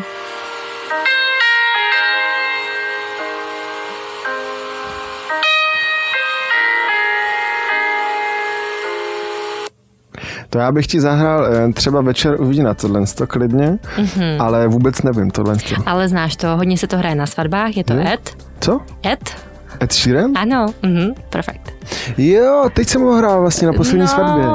To 10.50 10.60
já 10.60 10.72
bych 10.72 10.88
ti 10.88 11.02
zahrál 11.02 11.46
eh, 11.46 11.74
třeba 11.74 12.02
večer 12.02 12.42
uvidí 12.42 12.62
na 12.64 12.74
tohle 12.74 13.02
to 13.18 13.28
klidně, 13.28 13.68
Mhm. 13.98 14.06
mm-hmm. 14.08 14.44
ale 14.44 14.68
vůbec 14.68 15.02
nevím 15.02 15.32
tohle. 15.32 15.56
To. 15.56 15.76
Ale 15.86 16.08
znáš 16.10 16.36
to, 16.36 16.48
hodně 16.58 16.78
se 16.78 16.88
to 16.88 16.98
hraje 16.98 17.16
na 17.16 17.26
svatbách, 17.26 17.78
je 17.78 17.84
to 17.84 17.94
Hmm. 17.94 18.08
Ed? 18.08 18.38
Co? 18.60 18.82
Ed? 19.06 19.36
Ed 19.84 19.94
Sheeran? 19.94 20.32
Ano, 20.36 20.66
mhm, 20.84 21.14
perfekt. 21.30 21.74
Jo, 22.18 22.70
teď 22.74 22.88
jsem 22.88 23.02
ho 23.02 23.14
hrál 23.16 23.42
vlastně 23.42 23.68
na 23.68 23.74
poslední 23.74 24.00
no, 24.02 24.08
svatbě. 24.08 24.46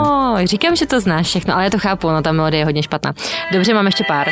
říkám, 0.47 0.77
že 0.77 0.87
to 0.87 1.01
znáš 1.01 1.27
všechno, 1.27 1.55
ale 1.55 1.65
já 1.65 1.71
to 1.71 1.79
chápu, 1.79 2.11
no 2.11 2.23
ta 2.23 2.33
melodie 2.33 2.61
je 2.61 2.65
hodně 2.65 2.83
špatná. 2.83 3.13
Dobře, 3.53 3.75
mám 3.75 3.87
ještě 3.87 4.05
pár. 4.09 4.27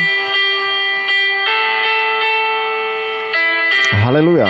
Haleluja. 3.93 4.47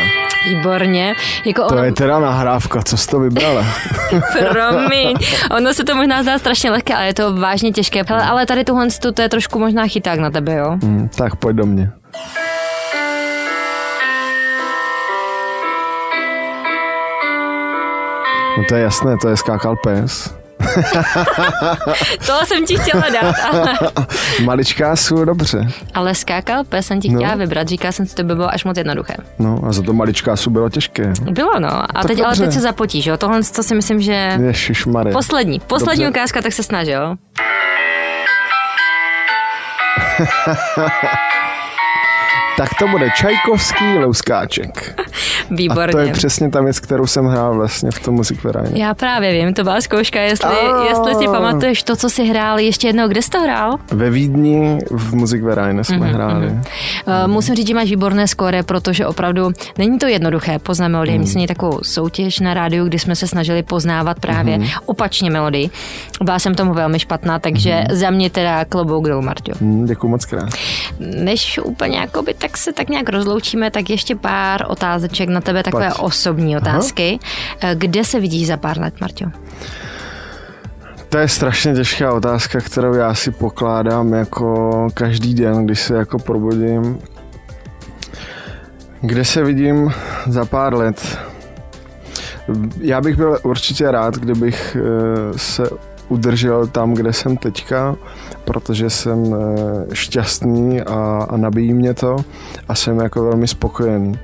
Výborně. 0.50 1.14
Jako 1.46 1.62
To 1.62 1.74
ono, 1.74 1.84
je 1.84 1.92
teda 1.92 2.20
nahrávka, 2.20 2.82
co 2.82 2.98
jsi 2.98 3.08
to 3.08 3.20
vybrala? 3.20 3.66
promiň, 4.52 5.16
ono 5.52 5.74
se 5.74 5.84
to 5.84 5.96
možná 5.96 6.24
zdá 6.24 6.40
strašně 6.40 6.72
lehké, 6.72 6.96
ale 6.96 7.06
je 7.06 7.14
to 7.14 7.34
vážně 7.36 7.72
těžké. 7.72 8.04
Hele, 8.08 8.24
ale 8.24 8.46
tady 8.46 8.64
tohle 8.64 8.88
to 9.14 9.22
je 9.22 9.30
trošku 9.30 9.60
možná 9.60 9.88
chyták 9.88 10.20
na 10.20 10.30
tebe, 10.30 10.54
jo? 10.56 10.78
hm, 10.84 11.10
tak 11.16 11.36
pojď 11.36 11.56
do 11.56 11.66
mě. 11.66 11.92
No 18.58 18.64
to 18.70 18.76
je 18.76 18.82
jasné, 18.82 19.18
to 19.22 19.30
je 19.30 19.38
skákal 19.38 19.76
pes. 19.84 20.41
To 22.26 22.46
jsem 22.46 22.66
ti 22.66 22.78
chtěla 22.78 23.04
dát, 23.10 23.36
ale, 23.52 23.74
Maličká 24.44 24.96
jsou 24.96 25.26
dobře. 25.26 25.68
ale 25.94 26.16
skákal 26.16 26.64
pes 26.64 26.88
jsem 26.88 27.02
ti 27.02 27.10
No. 27.10 27.20
chtěla 27.20 27.36
vybrat. 27.36 27.68
Říkala 27.68 27.92
jsem 27.92 28.06
si, 28.06 28.16
to 28.16 28.24
by 28.24 28.36
bylo 28.36 28.50
až 28.54 28.64
moc 28.66 28.78
jednoduché. 28.78 29.14
No 29.40 29.60
a 29.68 29.72
za 29.74 29.82
to 29.82 29.94
maličká 29.94 30.36
jsou 30.36 30.50
bylo 30.50 30.70
těžké. 30.70 31.14
Bylo 31.32 31.60
no. 31.60 31.84
A 31.84 31.88
Tak 31.94 32.06
teď, 32.08 32.20
ale 32.20 32.28
dobře. 32.28 32.44
teď 32.44 32.54
se 32.54 32.60
zapotíš, 32.62 33.06
jo? 33.06 33.18
Tohle 33.18 33.40
to 33.56 33.64
si 33.64 33.76
myslím, 33.76 34.02
že... 34.02 34.38
Ježišmarja. 34.42 35.14
Poslední, 35.14 35.60
poslední 35.60 36.04
Dobře. 36.04 36.20
ukázka, 36.20 36.42
tak 36.42 36.54
se 36.54 36.64
snažil. 36.64 37.16
Tak 42.62 42.70
to 42.80 42.88
bude 42.88 43.10
Čajkovský 43.18 43.98
Louskáček. 43.98 44.94
A 45.52 45.54
Výborně. 45.54 45.92
to 45.92 45.98
je 46.00 46.12
přesně 46.14 46.50
ta 46.50 46.62
věc, 46.62 46.80
kterou 46.80 47.08
jsem 47.08 47.26
hrál 47.26 47.56
vlastně 47.56 47.92
v 47.92 48.00
tom 48.00 48.16
Music 48.16 48.44
Verein. 48.44 48.76
Já 48.78 48.94
právě 48.94 49.32
vím, 49.34 49.54
to 49.54 49.64
byla 49.64 49.82
zkouška, 49.82 50.20
jestli, 50.22 50.50
A. 50.50 50.84
jestli 50.90 51.16
si 51.16 51.26
pamatuješ 51.26 51.84
to, 51.84 51.96
co 51.96 52.10
jsi 52.10 52.24
hrál 52.26 52.60
ještě 52.60 52.88
jednou, 52.88 53.08
kde 53.08 53.22
jsi 53.22 53.30
to 53.30 53.40
hrál? 53.42 53.78
Ve 53.92 54.10
Vídni 54.10 54.80
v 54.92 55.16
Music 55.16 55.42
Verein 55.44 55.84
jsme 55.84 55.98
Mhm, 55.98 56.14
hráli. 56.14 56.48
Uh, 56.48 56.58
musím 57.28 57.56
říct, 57.56 57.68
že 57.68 57.74
máš 57.74 57.90
výborné 57.90 58.28
skóre, 58.28 58.64
protože 58.64 59.08
opravdu 59.08 59.52
není 59.78 60.00
to 60.00 60.08
jednoduché 60.08 60.60
poznat 60.60 60.88
melodii. 60.88 61.18
My 61.20 61.28
jsme 61.28 61.34
měli 61.40 61.48
takovou 61.48 61.80
soutěž 61.84 62.40
na 62.40 62.54
rádiu, 62.54 62.86
kdy 62.88 63.00
jsme 63.00 63.16
se 63.16 63.28
snažili 63.28 63.64
poznávat 63.64 64.20
právě 64.20 64.60
opačně 64.86 65.30
melodii. 65.32 65.70
Byla 66.24 66.40
jsem 66.40 66.56
tomu 66.56 66.74
velmi 66.74 67.00
špatná, 67.00 67.40
takže 67.40 67.84
za 67.92 68.10
mě 68.10 68.30
teda 68.30 68.66
klobouk 68.66 69.08
dolů, 69.08 69.22
Marťo. 69.22 69.52
Hm, 69.62 69.86
děkuji 69.86 70.08
moc 70.08 70.26
krát. 70.26 70.50
Než 71.00 71.60
úplně 71.64 71.98
jakoby, 71.98 72.34
tak 72.34 72.51
se 72.58 72.74
tak 72.74 72.90
nějak 72.90 73.10
rozloučíme, 73.10 73.72
tak 73.72 73.90
ještě 73.90 74.16
pár 74.16 74.66
otázeček 74.68 75.30
na 75.30 75.42
tebe, 75.42 75.64
takové 75.64 75.88
Pojď. 75.88 76.00
osobní 76.00 76.58
otázky. 76.58 77.20
Eh, 77.62 77.76
Kde 77.76 78.04
se 78.04 78.20
vidíš 78.20 78.48
za 78.48 78.58
pár 78.58 78.80
let, 78.80 78.94
Marťo? 79.02 79.26
To 81.10 81.18
je 81.18 81.28
strašně 81.28 81.74
těžká 81.74 82.14
otázka, 82.14 82.60
kterou 82.62 82.94
já 82.94 83.14
si 83.14 83.32
pokládám 83.32 84.14
jako 84.14 84.88
každý 84.94 85.34
den, 85.34 85.66
když 85.66 85.80
se 85.82 85.96
jako 85.96 86.20
probudím. 86.20 87.00
Kde 89.02 89.26
se 89.26 89.44
vidím 89.44 89.92
za 90.28 90.46
pár 90.46 90.74
let? 90.76 91.20
Já 92.82 93.02
bych 93.02 93.16
byl 93.16 93.40
určitě 93.44 93.92
rád, 93.92 94.16
kdybych 94.18 94.78
eh, 94.80 95.38
se 95.38 95.64
udržel 96.12 96.68
tam, 96.68 96.94
kde 96.94 97.14
jsem 97.14 97.38
teďka, 97.38 97.96
protože 98.46 98.90
jsem 98.90 99.36
eh, 99.36 99.96
šťastný 99.96 100.82
a, 100.82 101.28
a 101.30 101.38
nabíjí 101.38 101.74
mě 101.74 101.94
to 101.94 102.16
a 102.68 102.76
jsem 102.76 103.00
jako 103.00 103.24
velmi 103.24 103.48
spokojený. 103.48 104.20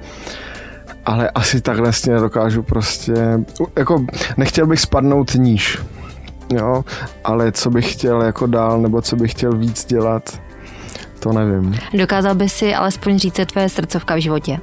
Ale 1.06 1.30
asi 1.30 1.62
takhle 1.62 1.94
si 1.94 2.10
nedokážu 2.10 2.64
prostě, 2.64 3.40
jako 3.78 4.06
nechtěl 4.38 4.68
bych 4.68 4.80
spadnout 4.80 5.36
níž, 5.36 5.80
jo, 6.54 6.86
ale 7.24 7.52
co 7.52 7.70
bych 7.70 7.94
chtěl 7.94 8.22
jako 8.22 8.48
dál, 8.48 8.82
nebo 8.82 9.02
co 9.02 9.16
bych 9.16 9.32
chtěl 9.32 9.52
víc 9.58 9.86
dělat, 9.86 10.42
to 11.20 11.34
nevím. 11.34 11.76
Dokázal 11.94 12.36
by 12.36 12.50
si 12.50 12.76
alespoň 12.76 13.20
říct, 13.20 13.36
co 13.36 13.42
je 13.42 13.46
tvoje 13.46 13.70
srdcovka 13.70 14.16
v 14.16 14.20
životě? 14.20 14.60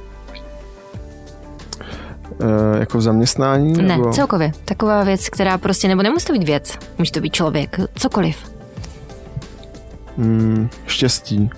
E, 2.39 2.79
jako 2.79 2.97
v 2.97 3.01
zaměstnání? 3.01 3.73
Ne, 3.73 3.97
nebo... 3.97 4.13
celkově. 4.13 4.51
Taková 4.65 5.03
věc, 5.03 5.29
která 5.29 5.57
prostě, 5.57 5.87
nebo 5.87 6.03
nemusí 6.03 6.25
to 6.25 6.33
být 6.33 6.43
věc, 6.43 6.77
může 6.97 7.11
to 7.11 7.21
být 7.21 7.33
člověk, 7.33 7.79
cokoliv. 7.95 8.37
Mm, 10.17 10.69
štěstí. 10.85 11.49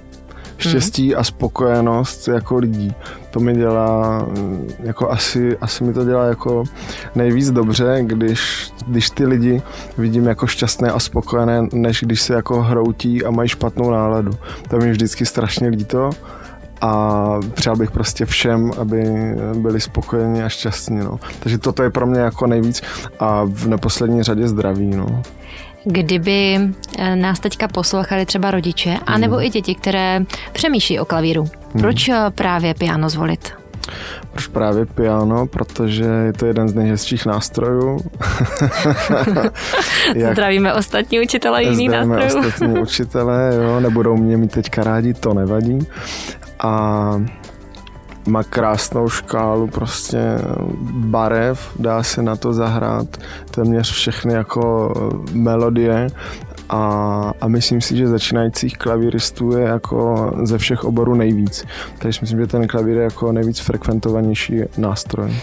Štěstí 0.57 1.15
a 1.15 1.23
spokojenost 1.23 2.27
jako 2.27 2.57
lidí. 2.57 2.95
To 3.31 3.39
mi 3.39 3.55
dělá, 3.55 4.19
mm, 4.19 4.69
jako 4.79 5.09
asi, 5.11 5.57
asi 5.57 5.83
mi 5.83 5.93
to 5.93 6.05
dělá 6.05 6.25
jako 6.25 6.63
nejvíc 7.15 7.51
dobře, 7.51 7.97
když, 8.01 8.71
když 8.87 9.09
ty 9.09 9.25
lidi 9.25 9.61
vidím 9.97 10.25
jako 10.25 10.47
šťastné 10.47 10.91
a 10.91 10.99
spokojené, 10.99 11.67
než 11.73 12.01
když 12.01 12.21
se 12.21 12.33
jako 12.33 12.61
hroutí 12.61 13.25
a 13.25 13.31
mají 13.31 13.49
špatnou 13.49 13.91
náladu. 13.91 14.31
To 14.69 14.77
mi 14.77 14.91
vždycky 14.91 15.25
strašně 15.25 15.67
líto 15.67 16.09
a 16.81 17.39
přál 17.53 17.75
bych 17.75 17.91
prostě 17.91 18.25
všem, 18.25 18.71
aby 18.81 19.03
byli 19.53 19.81
spokojeni 19.81 20.43
a 20.43 20.49
šťastní. 20.49 20.97
No. 20.99 21.19
Takže 21.39 21.57
toto 21.57 21.83
je 21.83 21.89
pro 21.89 22.05
mě 22.07 22.19
jako 22.19 22.47
nejvíc 22.47 22.81
a 23.19 23.43
v 23.45 23.67
neposlední 23.67 24.23
řadě 24.23 24.47
zdraví. 24.47 24.87
No. 24.95 25.21
Kdyby 25.85 26.59
eh, 26.97 27.15
nás 27.15 27.39
teďka 27.39 27.67
poslouchali 27.67 28.25
třeba 28.25 28.51
rodiče, 28.51 28.89
Hmm. 28.89 28.99
anebo 29.05 29.43
i 29.43 29.49
děti, 29.49 29.75
které 29.75 30.21
přemýšlí 30.53 30.99
o 30.99 31.05
klavíru, 31.05 31.45
proč 31.79 32.09
eh, 32.09 32.15
právě 32.35 32.73
piano 32.73 33.09
zvolit? 33.09 33.51
Proč 34.31 34.47
právě 34.47 34.85
piano? 34.85 35.47
Protože 35.47 36.03
je 36.03 36.33
to 36.33 36.45
jeden 36.45 36.69
z 36.69 36.73
nejhezčích 36.73 37.25
nástrojů. 37.25 37.99
Jak 40.15 40.31
Zdravíme 40.33 40.73
ostatní 40.73 41.19
učitele 41.21 41.63
zdravíme 41.63 41.97
nástrojů. 42.17 42.47
ostatní 42.47 42.79
učitelé, 42.81 43.51
jo, 43.63 43.79
nebudou 43.79 44.17
mě 44.17 44.37
mít 44.37 44.51
teďka 44.51 44.83
rádi, 44.83 45.13
to 45.13 45.33
nevadí. 45.33 45.79
A 46.59 47.21
má 48.27 48.43
krásnou 48.43 49.09
škálu 49.09 49.67
prostě 49.67 50.19
barev, 50.91 51.71
dá 51.79 52.03
se 52.03 52.21
na 52.21 52.35
to 52.35 52.53
zahrát 52.53 53.17
téměř 53.51 53.91
všechny 53.91 54.33
jako 54.33 54.93
melodie 55.31 56.07
a, 56.69 57.31
a 57.41 57.47
myslím 57.47 57.81
si, 57.81 57.97
že 57.97 58.07
začínajících 58.07 58.77
klavíristů 58.77 59.51
je 59.51 59.63
jako 59.63 60.31
ze 60.43 60.57
všech 60.57 60.83
oborů 60.83 61.15
nejvíc. 61.15 61.65
Takže 61.97 62.19
myslím, 62.21 62.39
že 62.39 62.47
ten 62.47 62.67
klavír 62.67 62.97
je 62.97 63.03
jako 63.03 63.31
nejvíc 63.31 63.59
frekventovanější 63.59 64.61
nástroj. 64.77 65.33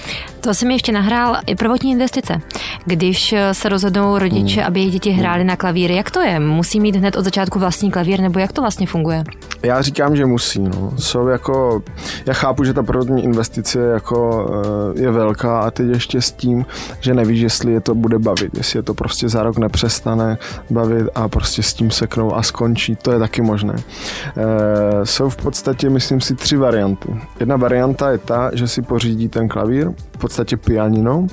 To 0.41 0.51
mi 0.67 0.75
ještě 0.75 0.93
nahrál 0.93 1.37
i 1.47 1.55
prvotní 1.55 1.91
investice. 1.91 2.41
Když 2.87 3.35
se 3.53 3.69
rozhodnou 3.69 4.19
rodiče, 4.19 4.61
hmm. 4.61 4.67
aby 4.67 4.81
jejich 4.81 4.93
děti 4.93 5.11
hráli 5.11 5.45
na 5.45 5.57
klavír, 5.57 5.91
jak 5.91 6.11
to 6.11 6.21
je? 6.21 6.41
Musí 6.41 6.81
mít 6.81 6.97
hned 6.97 7.17
od 7.17 7.25
začátku 7.25 7.59
vlastní 7.59 7.91
klavír, 7.91 8.21
nebo 8.21 8.39
jak 8.39 8.53
to 8.53 8.61
vlastně 8.61 8.87
funguje? 8.87 9.25
Já 9.63 9.83
říkám, 9.83 10.17
že 10.17 10.27
musí. 10.27 10.61
No. 10.61 10.93
Jsou 10.97 11.27
jako, 11.27 11.83
já 12.27 12.33
chápu, 12.33 12.65
že 12.65 12.75
ta 12.75 12.83
prvotní 12.83 13.25
investice 13.25 13.79
jako, 13.81 14.51
eh, 14.97 15.03
je 15.03 15.11
velká 15.11 15.61
a 15.61 15.71
teď 15.71 15.87
ještě 15.87 16.21
s 16.21 16.33
tím, 16.33 16.67
že 17.01 17.15
nevíš, 17.15 17.41
jestli 17.41 17.73
je 17.73 17.81
to 17.81 17.95
bude 17.95 18.19
bavit, 18.19 18.55
jestli 18.55 18.79
je 18.79 18.83
to 18.83 18.95
prostě 18.95 19.29
za 19.29 19.43
rok 19.43 19.59
nepřestane 19.59 20.39
bavit 20.71 21.07
a 21.15 21.29
prostě 21.29 21.63
s 21.63 21.75
tím 21.75 21.91
seknou 21.91 22.35
a 22.35 22.43
skončí, 22.43 22.97
to 22.97 23.13
je 23.13 23.19
taky 23.19 23.43
možné. 23.43 23.75
E, 23.77 25.07
jsou 25.07 25.29
v 25.29 25.37
podstatě, 25.37 25.91
myslím 25.91 26.21
si, 26.21 26.35
tři 26.35 26.57
varianty. 26.57 27.21
Jedna 27.41 27.57
varianta 27.57 28.11
je 28.11 28.19
ta, 28.19 28.51
že 28.55 28.69
si 28.69 28.83
pořídí 28.83 29.29
ten 29.29 29.49
klavír, 29.49 29.91
v 30.13 30.19
podstatě 30.19 30.57
pianino, 30.57 31.27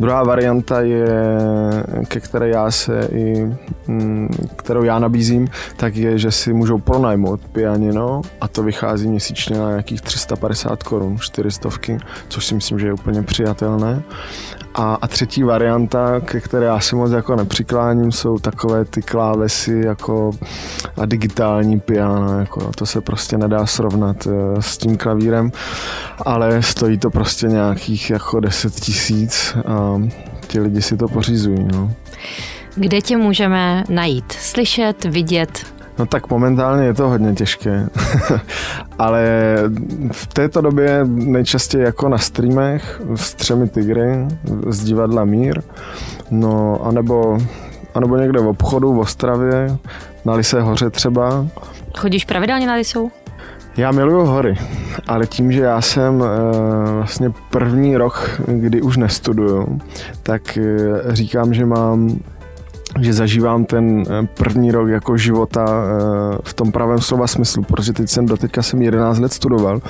Druhá 0.00 0.22
varianta 0.22 0.80
je, 0.80 1.06
ke 2.08 2.20
které 2.20 2.48
já 2.48 2.70
se 2.70 3.08
i, 3.12 3.54
mm, 3.86 4.28
kterou 4.56 4.82
já 4.82 4.98
nabízím, 4.98 5.48
tak 5.76 5.96
je, 5.96 6.18
že 6.18 6.30
si 6.30 6.52
můžou 6.52 6.78
pronajmout 6.78 7.40
pianino 7.52 8.22
a 8.40 8.48
to 8.48 8.62
vychází 8.62 9.08
měsíčně 9.08 9.58
na 9.58 9.68
nějakých 9.68 10.00
350 10.00 10.82
korun, 10.82 11.18
400, 11.18 11.68
což 12.28 12.46
si 12.46 12.54
myslím, 12.54 12.78
že 12.78 12.86
je 12.86 12.92
úplně 12.92 13.22
přijatelné. 13.22 14.02
A, 14.74 14.94
a 14.94 15.06
třetí 15.06 15.42
varianta, 15.42 16.20
ke 16.20 16.40
které 16.40 16.66
já 16.66 16.80
si 16.80 16.96
moc 16.96 17.12
jako 17.12 17.36
nepřikláním, 17.36 18.12
jsou 18.12 18.38
takové 18.38 18.84
ty 18.84 19.02
klávesy 19.02 19.82
jako 19.84 20.30
a 20.96 21.06
digitální 21.06 21.80
piano. 21.80 22.38
Jako, 22.40 22.70
to 22.76 22.86
se 22.86 23.00
prostě 23.00 23.38
nedá 23.38 23.66
srovnat 23.66 24.26
eh, 24.26 24.62
s 24.62 24.78
tím 24.78 24.96
klavírem, 24.96 25.52
ale 26.24 26.62
stojí 26.62 26.98
to 26.98 27.10
prostě 27.10 27.46
nějakých 27.46 28.10
jako 28.10 28.40
10 28.40 28.74
tisíc 28.74 29.56
a 29.66 30.02
ti 30.46 30.60
lidi 30.60 30.82
si 30.82 30.96
to 30.96 31.08
pořizují. 31.08 31.68
No. 31.72 31.92
Kde 32.74 33.00
tě 33.00 33.16
můžeme 33.16 33.84
najít? 33.88 34.32
Slyšet, 34.32 35.04
vidět? 35.04 35.73
No 35.98 36.06
tak 36.06 36.30
momentálně 36.30 36.84
je 36.84 36.94
to 36.94 37.08
hodně 37.08 37.32
těžké, 37.32 37.88
ale 38.98 39.24
v 40.12 40.26
této 40.26 40.60
době 40.60 41.00
nejčastěji 41.04 41.84
jako 41.84 42.08
na 42.08 42.18
streamech 42.18 43.02
s 43.14 43.34
třemi 43.34 43.68
tygry 43.68 44.26
z 44.68 44.84
divadla 44.84 45.24
Mír, 45.24 45.62
no 46.30 46.80
anebo, 46.84 47.38
anebo 47.94 48.16
někde 48.16 48.40
v 48.40 48.46
obchodu 48.46 48.92
v 48.92 48.98
Ostravě, 48.98 49.76
na 50.24 50.34
Lise 50.34 50.60
hoře 50.60 50.90
třeba. 50.90 51.46
Chodíš 51.96 52.24
pravidelně 52.24 52.66
na 52.66 52.74
Lisou? 52.74 53.10
Já 53.76 53.90
miluju 53.90 54.24
hory, 54.24 54.58
ale 55.06 55.26
tím, 55.26 55.52
že 55.52 55.60
já 55.60 55.80
jsem 55.80 56.22
e, 56.22 56.26
vlastně 56.92 57.32
první 57.50 57.96
rok, 57.96 58.40
kdy 58.46 58.82
už 58.82 58.96
nestuduju, 58.96 59.80
tak 60.22 60.56
e, 60.56 60.62
říkám, 61.08 61.54
že 61.54 61.66
mám 61.66 62.18
že 63.00 63.12
zažívám 63.12 63.64
ten 63.64 64.02
eh, 64.02 64.26
první 64.34 64.70
rok 64.72 64.88
jako 64.88 65.16
života 65.16 65.64
eh, 65.68 66.38
v 66.44 66.54
tom 66.54 66.72
pravém 66.72 66.98
slova 66.98 67.26
smyslu, 67.26 67.62
protože 67.62 67.92
teď 67.92 68.08
jsem 68.08 68.26
doteďka 68.26 68.62
jsem 68.62 68.82
11 68.82 69.18
let 69.18 69.32
studoval 69.32 69.80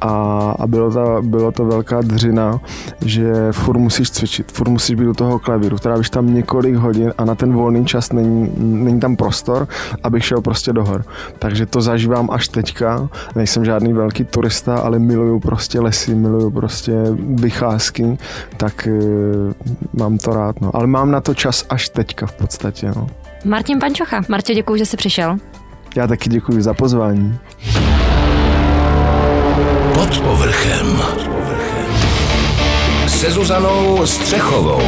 a, 0.00 0.10
a 0.58 0.66
bylo, 0.66 0.90
to, 0.90 1.22
bylo 1.22 1.52
to 1.52 1.64
velká 1.64 2.00
dřina, 2.00 2.60
že 3.00 3.32
furt 3.52 3.78
musíš 3.78 4.10
cvičit, 4.10 4.52
furt 4.52 4.68
musíš 4.68 4.96
být 4.96 5.06
u 5.06 5.14
toho 5.14 5.38
klavíru, 5.38 5.78
trávíš 5.78 6.10
tam 6.10 6.34
několik 6.34 6.74
hodin 6.74 7.12
a 7.18 7.24
na 7.24 7.34
ten 7.34 7.52
volný 7.52 7.86
čas 7.86 8.12
není, 8.12 8.52
není 8.58 9.00
tam 9.00 9.16
prostor, 9.16 9.68
abych 10.02 10.24
šel 10.24 10.40
prostě 10.40 10.72
do 10.72 10.84
hor. 10.84 11.04
Takže 11.38 11.66
to 11.66 11.80
zažívám 11.80 12.30
až 12.30 12.48
teďka, 12.48 13.08
nejsem 13.34 13.64
žádný 13.64 13.92
velký 13.92 14.24
turista, 14.24 14.78
ale 14.78 14.98
miluju 14.98 15.40
prostě 15.40 15.80
lesy, 15.80 16.14
miluju 16.14 16.50
prostě 16.50 16.92
vycházky, 17.20 18.18
tak 18.56 18.88
uh, 18.90 19.52
mám 19.92 20.18
to 20.18 20.30
rád, 20.30 20.60
no. 20.60 20.70
Ale 20.74 20.86
mám 20.86 21.10
na 21.10 21.20
to 21.20 21.34
čas 21.34 21.64
až 21.68 21.88
teďka 21.88 22.26
v 22.26 22.32
podstatě, 22.32 22.92
no. 22.96 23.06
Martin 23.44 23.78
Pančocha. 23.78 24.20
Martě, 24.28 24.54
děkuji, 24.54 24.76
že 24.76 24.86
jsi 24.86 24.96
přišel. 24.96 25.36
Já 25.96 26.06
taky 26.06 26.30
děkuji 26.30 26.62
za 26.62 26.74
pozvání. 26.74 27.38
Pod 29.96 30.20
povrchem. 30.20 31.02
Se 33.06 33.30
Zuzanou 33.30 34.06
Střechovou. 34.06 34.82